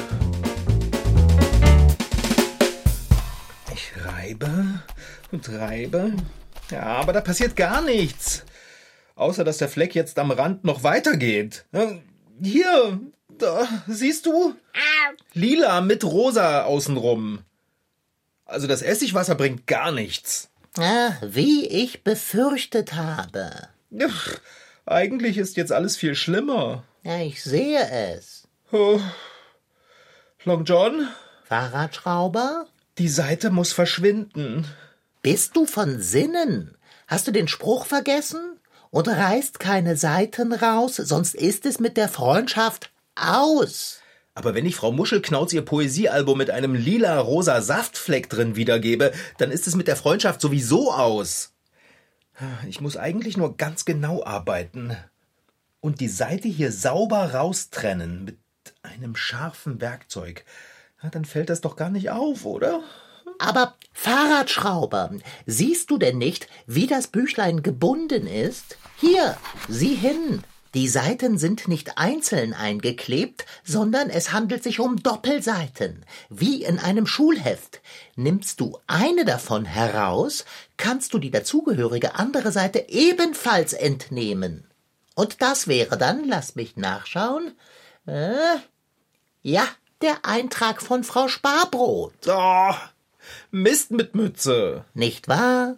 Reibe 4.42 4.82
und 5.32 5.50
reibe. 5.50 6.14
Ja, 6.72 6.84
aber 6.84 7.14
da 7.14 7.22
passiert 7.22 7.56
gar 7.56 7.82
nichts. 7.82 8.44
Außer 9.16 9.44
dass 9.44 9.58
der 9.58 9.70
Fleck 9.70 9.96
jetzt 9.96 10.20
am 10.20 10.32
Rand 10.32 10.64
noch 10.64 10.84
weitergeht. 10.84 11.66
Hier, 12.42 13.00
da, 13.38 13.68
siehst 13.88 14.26
du? 14.26 14.56
Lila 15.34 15.82
mit 15.82 16.04
rosa 16.04 16.64
außenrum. 16.64 17.40
Also 18.46 18.68
das 18.68 18.82
Essigwasser 18.82 19.36
bringt 19.36 19.68
gar 19.68 19.92
nichts. 19.92 20.50
Ah, 20.78 21.14
wie 21.22 21.66
ich 21.68 22.04
befürchtet 22.04 22.94
habe. 22.94 23.70
Ja, 23.92 24.10
eigentlich 24.86 25.38
ist 25.38 25.56
jetzt 25.56 25.72
alles 25.72 25.96
viel 25.96 26.16
schlimmer. 26.16 26.84
Ja, 27.04 27.22
ich 27.22 27.42
sehe 27.42 27.80
es. 28.18 28.48
Oh. 28.72 29.00
Long 30.44 30.66
John, 30.66 31.08
Fahrradschrauber? 31.46 32.68
Die 32.98 33.10
Seite 33.10 33.50
muss 33.50 33.74
verschwinden. 33.74 34.66
Bist 35.22 35.56
du 35.56 35.66
von 35.66 36.02
Sinnen? 36.02 36.78
Hast 37.08 37.28
du 37.28 37.32
den 37.32 37.48
Spruch 37.48 37.86
vergessen? 37.86 38.58
Und 38.90 39.10
reißt 39.10 39.60
keine 39.60 39.98
Seiten 39.98 40.54
raus, 40.54 40.96
sonst 40.96 41.36
ist 41.36 41.66
es 41.66 41.80
mit 41.80 41.98
der 41.98 42.08
Freundschaft 42.08 42.92
aus. 43.16 44.00
Aber 44.34 44.54
wenn 44.54 44.66
ich 44.66 44.76
Frau 44.76 44.92
Muschelknauz 44.92 45.52
ihr 45.52 45.64
Poesiealbum 45.64 46.38
mit 46.38 46.50
einem 46.50 46.76
lila-rosa 46.76 47.62
Saftfleck 47.62 48.30
drin 48.30 48.56
wiedergebe, 48.56 49.12
dann 49.38 49.52
ist 49.52 49.68
es 49.68 49.76
mit 49.76 49.88
der 49.88 49.96
Freundschaft 49.98 50.40
sowieso 50.40 50.94
aus. 50.94 51.54
Ich 52.68 52.80
muss 52.82 52.98
eigentlich 52.98 53.38
nur 53.38 53.58
ganz 53.58 53.86
genau 53.86 54.24
arbeiten. 54.24 54.96
Und 55.82 56.00
die 56.00 56.10
Seite 56.10 56.48
hier 56.48 56.72
sauber 56.72 57.34
raustrennen 57.34 58.26
mit 58.26 58.38
einem 58.82 59.16
scharfen 59.16 59.82
Werkzeug. 59.82 60.46
Ja, 61.06 61.12
dann 61.12 61.26
fällt 61.26 61.52
das 61.52 61.62
doch 61.62 61.76
gar 61.76 61.92
nicht 61.92 62.10
auf, 62.10 62.46
oder? 62.46 62.82
Aber 63.38 63.76
Fahrradschrauber, 63.94 65.12
siehst 65.46 65.92
du 65.92 66.00
denn 66.00 66.18
nicht, 66.18 66.48
wie 66.66 66.88
das 66.88 67.08
Büchlein 67.08 67.62
gebunden 67.62 68.26
ist? 68.26 68.78
Hier, 68.98 69.38
sieh 69.70 69.94
hin. 69.94 70.44
Die 70.74 70.88
Seiten 70.88 71.38
sind 71.38 71.68
nicht 71.68 72.00
einzeln 72.00 72.54
eingeklebt, 72.54 73.46
sondern 73.64 74.10
es 74.10 74.32
handelt 74.34 74.64
sich 74.64 74.80
um 74.80 74.96
Doppelseiten, 75.04 76.04
wie 76.30 76.64
in 76.64 76.80
einem 76.80 77.06
Schulheft. 77.06 77.82
Nimmst 78.16 78.60
du 78.60 78.80
eine 78.88 79.26
davon 79.26 79.66
heraus, 79.66 80.44
kannst 80.78 81.14
du 81.14 81.20
die 81.20 81.30
dazugehörige 81.30 82.16
andere 82.16 82.52
Seite 82.52 82.86
ebenfalls 82.88 83.74
entnehmen. 83.74 84.66
Und 85.14 85.44
das 85.44 85.68
wäre 85.68 86.00
dann, 86.00 86.28
lass 86.28 86.56
mich 86.56 86.78
nachschauen, 86.78 87.54
äh, 88.08 88.58
ja, 89.44 89.68
der 90.02 90.26
Eintrag 90.26 90.82
von 90.82 91.04
Frau 91.04 91.28
Sparbrot. 91.28 92.14
Oh, 92.28 92.74
Mist 93.52 93.92
mit 93.92 94.16
Mütze. 94.16 94.86
Nicht 94.94 95.28
wahr? 95.28 95.78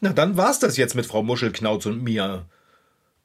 Na, 0.00 0.12
dann 0.12 0.36
war's 0.36 0.58
das 0.58 0.76
jetzt 0.76 0.94
mit 0.94 1.06
Frau 1.06 1.22
Muschelknauz 1.22 1.86
und 1.86 2.02
mir. 2.02 2.46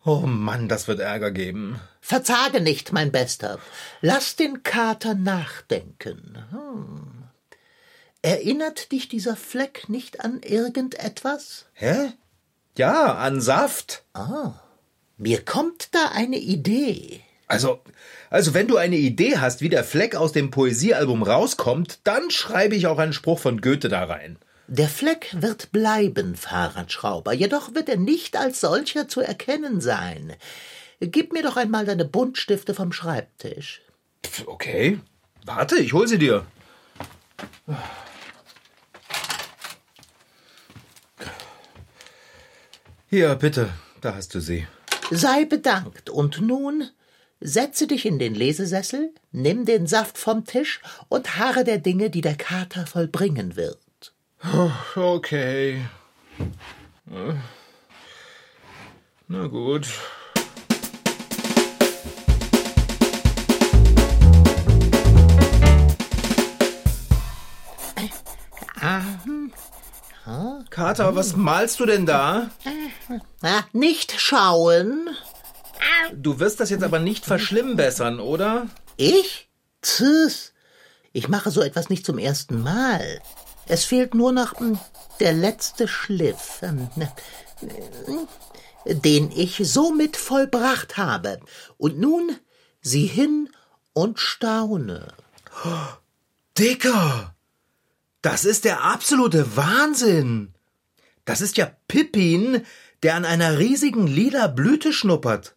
Oh 0.06 0.22
Mann, 0.26 0.70
das 0.70 0.88
wird 0.88 1.00
Ärger 1.00 1.32
geben. 1.32 1.80
Verzage 2.02 2.62
nicht, 2.62 2.94
mein 2.94 3.12
Bester. 3.12 3.60
Lass 4.02 4.36
den 4.36 4.64
Kater 4.64 5.16
nachdenken. 5.16 6.38
Hm. 6.52 7.24
Erinnert 8.22 8.92
dich 8.92 9.10
dieser 9.10 9.36
Fleck 9.36 9.90
nicht 9.90 10.22
an 10.22 10.42
irgendetwas? 10.42 11.66
Hä? 11.74 12.14
Ja, 12.78 13.16
an 13.16 13.42
Saft. 13.42 14.04
Mir 15.18 15.44
kommt 15.44 15.96
da 15.96 16.10
eine 16.14 16.38
Idee. 16.38 17.22
Also, 17.48 17.80
also 18.30 18.54
wenn 18.54 18.68
du 18.68 18.78
eine 18.78 18.98
Idee 18.98 19.38
hast, 19.38 19.62
wie 19.62 19.70
der 19.70 19.84
Fleck 19.86 20.16
aus 20.16 20.34
dem 20.34 20.52
Poesiealbum 20.52 21.24
rauskommt, 21.24 22.00
dann 22.04 22.30
schreibe 22.30 22.76
ich 22.76 22.88
auch 22.88 22.98
einen 22.98 23.14
Spruch 23.14 23.40
von 23.40 23.62
Goethe 23.62 23.88
da 23.88 24.04
rein. 24.04 24.38
Der 24.68 24.90
Fleck 24.90 25.30
wird 25.40 25.72
bleiben, 25.72 26.36
Fahrradschrauber, 26.36 27.32
jedoch 27.32 27.74
wird 27.74 27.88
er 27.88 27.96
nicht 27.96 28.36
als 28.36 28.60
solcher 28.60 29.08
zu 29.08 29.22
erkennen 29.22 29.80
sein. 29.80 30.34
Gib 31.00 31.32
mir 31.32 31.44
doch 31.44 31.56
einmal 31.56 31.86
deine 31.86 32.04
Buntstifte 32.04 32.74
vom 32.74 32.92
Schreibtisch. 32.92 33.82
Pff, 34.26 34.46
Okay. 34.48 35.00
Warte, 35.46 35.78
ich 35.78 35.94
hol 35.94 36.06
sie 36.06 36.18
dir. 36.18 36.46
Hier, 43.10 43.34
bitte, 43.36 43.70
da 44.02 44.16
hast 44.16 44.36
du 44.36 44.42
sie. 44.42 44.68
Sei 45.10 45.46
bedankt. 45.46 46.10
Und 46.10 46.42
nun 46.42 46.90
setze 47.40 47.88
dich 47.88 48.06
in 48.06 48.20
den 48.20 48.36
Lesesessel, 48.36 49.14
nimm 49.32 49.66
den 49.66 49.88
Saft 49.88 50.18
vom 50.18 50.46
Tisch 50.46 50.82
und 51.10 51.38
harre 51.38 51.64
der 51.64 51.78
Dinge, 51.78 52.10
die 52.10 52.22
der 52.22 52.36
Kater 52.36 52.86
vollbringen 52.86 53.56
wird. 53.56 53.80
Okay. 54.96 55.86
Na 59.28 59.48
gut. 59.48 59.88
Kater, 70.70 71.16
was 71.16 71.36
malst 71.36 71.80
du 71.80 71.88
denn 71.88 72.06
da? 72.06 72.52
Na, 73.42 73.66
nicht 73.74 74.20
schauen. 74.20 75.10
Du 76.16 76.40
wirst 76.40 76.60
das 76.60 76.70
jetzt 76.70 76.84
aber 76.84 77.00
nicht 77.00 77.26
verschlimmbessern, 77.26 78.20
oder? 78.20 78.68
Ich? 78.96 79.50
Tschüss. 79.82 80.54
Ich 81.14 81.28
mache 81.28 81.52
so 81.52 81.62
etwas 81.62 81.90
nicht 81.90 82.06
zum 82.06 82.18
ersten 82.18 82.62
Mal. 82.62 83.22
Es 83.68 83.86
fehlt 83.86 84.14
nur 84.14 84.32
noch 84.32 84.60
hm, 84.60 84.80
der 85.20 85.34
letzte 85.34 85.88
Schliff, 85.88 86.62
ähm, 86.62 86.90
äh, 88.86 88.96
den 88.96 89.32
ich 89.32 89.62
somit 89.64 90.16
vollbracht 90.18 90.98
habe. 90.98 91.40
Und 91.78 92.00
nun 92.00 92.36
sieh 92.82 93.08
hin 93.08 93.50
und 93.94 94.20
staune. 94.20 95.08
Dicker! 96.58 97.36
Das 98.22 98.46
ist 98.46 98.66
der 98.66 98.84
absolute 98.84 99.56
Wahnsinn! 99.56 100.54
Das 101.26 101.42
ist 101.42 101.58
ja 101.58 101.70
Pippin, 101.88 102.66
der 103.04 103.16
an 103.16 103.26
einer 103.26 103.60
riesigen 103.60 104.08
lila 104.08 104.48
Blüte 104.48 104.94
schnuppert. 104.94 105.57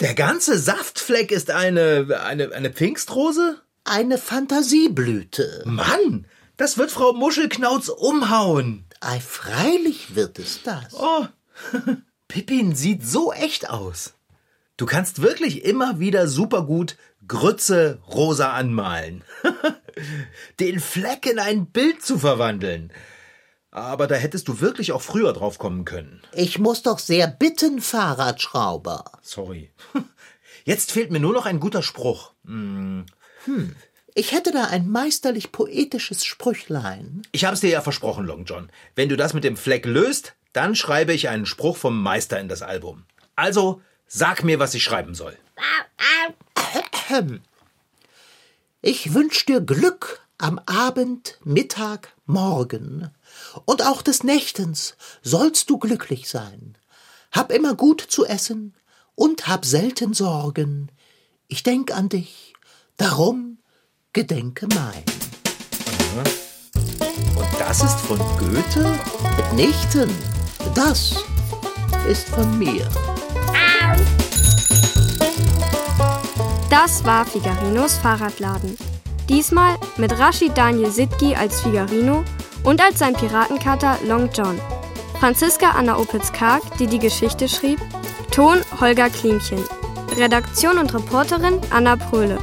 Der 0.00 0.14
ganze 0.14 0.58
Saftfleck 0.58 1.30
ist 1.30 1.50
eine, 1.50 2.20
eine, 2.24 2.52
eine 2.52 2.70
Pfingstrose? 2.70 3.60
Eine 3.84 4.18
Fantasieblüte. 4.18 5.62
Mann, 5.66 6.26
das 6.56 6.78
wird 6.78 6.90
Frau 6.90 7.12
Muschelknauz 7.12 7.88
umhauen. 7.88 8.86
Ei, 9.00 9.20
freilich 9.20 10.16
wird 10.16 10.38
es 10.38 10.62
das. 10.62 10.94
Oh, 10.94 11.26
Pippin 12.28 12.74
sieht 12.74 13.06
so 13.06 13.32
echt 13.32 13.70
aus. 13.70 14.14
Du 14.76 14.86
kannst 14.86 15.22
wirklich 15.22 15.64
immer 15.64 16.00
wieder 16.00 16.26
supergut 16.26 16.96
Grütze 17.28 18.00
rosa 18.08 18.52
anmalen. 18.52 19.22
Den 20.60 20.80
Fleck 20.80 21.26
in 21.26 21.38
ein 21.38 21.66
Bild 21.66 22.02
zu 22.02 22.18
verwandeln. 22.18 22.92
Aber 23.74 24.06
da 24.06 24.14
hättest 24.14 24.46
du 24.46 24.60
wirklich 24.60 24.92
auch 24.92 25.02
früher 25.02 25.32
drauf 25.32 25.58
kommen 25.58 25.84
können. 25.84 26.22
Ich 26.32 26.60
muss 26.60 26.82
doch 26.82 27.00
sehr 27.00 27.26
bitten, 27.26 27.80
Fahrradschrauber. 27.80 29.04
Sorry. 29.20 29.72
Jetzt 30.64 30.92
fehlt 30.92 31.10
mir 31.10 31.18
nur 31.18 31.32
noch 31.32 31.44
ein 31.44 31.58
guter 31.58 31.82
Spruch. 31.82 32.32
Hm. 32.46 33.04
Ich 34.14 34.30
hätte 34.30 34.52
da 34.52 34.66
ein 34.66 34.88
meisterlich 34.88 35.50
poetisches 35.50 36.24
Sprüchlein. 36.24 37.22
Ich 37.32 37.44
hab's 37.44 37.60
dir 37.60 37.70
ja 37.70 37.80
versprochen, 37.80 38.24
Long 38.24 38.44
John. 38.44 38.70
Wenn 38.94 39.08
du 39.08 39.16
das 39.16 39.34
mit 39.34 39.42
dem 39.42 39.56
Fleck 39.56 39.86
löst, 39.86 40.34
dann 40.52 40.76
schreibe 40.76 41.12
ich 41.12 41.28
einen 41.28 41.44
Spruch 41.44 41.76
vom 41.76 42.00
Meister 42.00 42.38
in 42.38 42.48
das 42.48 42.62
Album. 42.62 43.04
Also, 43.34 43.82
sag 44.06 44.44
mir, 44.44 44.60
was 44.60 44.74
ich 44.74 44.84
schreiben 44.84 45.16
soll. 45.16 45.36
Ich 48.82 49.14
wünsch 49.14 49.44
dir 49.46 49.60
Glück 49.60 50.24
am 50.38 50.60
Abend, 50.66 51.40
Mittag, 51.42 52.14
Morgen. 52.24 53.10
Und 53.64 53.86
auch 53.86 54.02
des 54.02 54.24
Nächtens 54.24 54.96
sollst 55.22 55.70
du 55.70 55.78
glücklich 55.78 56.28
sein. 56.28 56.76
Hab 57.32 57.52
immer 57.52 57.74
gut 57.74 58.00
zu 58.00 58.24
essen 58.24 58.74
und 59.14 59.46
hab 59.48 59.64
selten 59.64 60.14
Sorgen. 60.14 60.90
Ich 61.48 61.62
denk 61.62 61.92
an 61.92 62.08
dich, 62.08 62.54
darum 62.96 63.58
gedenke 64.12 64.66
mein. 64.68 65.04
Und 67.36 67.60
das 67.60 67.82
ist 67.82 68.00
von 68.00 68.18
Goethe? 68.38 68.98
Mitnichten, 69.36 70.10
das 70.74 71.24
ist 72.08 72.28
von 72.28 72.58
mir. 72.58 72.88
Das 76.70 77.04
war 77.04 77.24
Figarinos 77.24 77.98
Fahrradladen. 77.98 78.76
Diesmal 79.28 79.76
mit 79.96 80.12
Rashid 80.18 80.56
Daniel 80.56 80.90
Sitki 80.90 81.34
als 81.34 81.60
Figarino 81.60 82.24
und 82.64 82.82
als 82.82 82.98
sein 82.98 83.14
Piratenkater 83.14 83.98
Long 84.06 84.30
John. 84.32 84.58
Franziska 85.20 85.70
Anna 85.70 85.96
Opitz-Karg, 85.98 86.62
die 86.78 86.86
die 86.86 86.98
Geschichte 86.98 87.48
schrieb. 87.48 87.80
Ton 88.30 88.58
Holger 88.80 89.08
Klimchen. 89.10 89.62
Redaktion 90.16 90.78
und 90.78 90.92
Reporterin 90.92 91.60
Anna 91.70 91.96
Pröhle. 91.96 92.38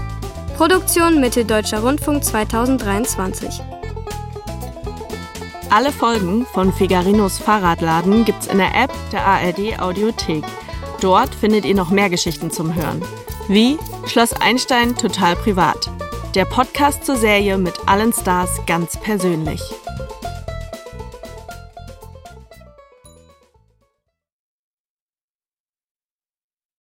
Produktion 0.55 1.19
Mitteldeutscher 1.19 1.81
Rundfunk 1.81 2.23
2023. 2.23 3.61
Alle 5.69 5.91
Folgen 5.91 6.45
von 6.45 6.73
Figarinos 6.73 7.37
Fahrradladen 7.39 8.25
gibt's 8.25 8.47
in 8.47 8.57
der 8.57 8.75
App 8.75 8.91
der 9.11 9.25
ARD 9.25 9.79
Audiothek. 9.79 10.43
Dort 10.99 11.33
findet 11.33 11.65
ihr 11.65 11.75
noch 11.75 11.89
mehr 11.89 12.09
Geschichten 12.09 12.51
zum 12.51 12.75
Hören. 12.75 13.01
Wie 13.47 13.79
Schloss 14.05 14.33
Einstein 14.33 14.95
total 14.95 15.35
privat. 15.35 15.89
Der 16.35 16.45
Podcast 16.45 17.05
zur 17.05 17.15
Serie 17.15 17.57
mit 17.57 17.73
allen 17.87 18.13
Stars 18.13 18.49
ganz 18.65 18.97
persönlich. 18.97 19.61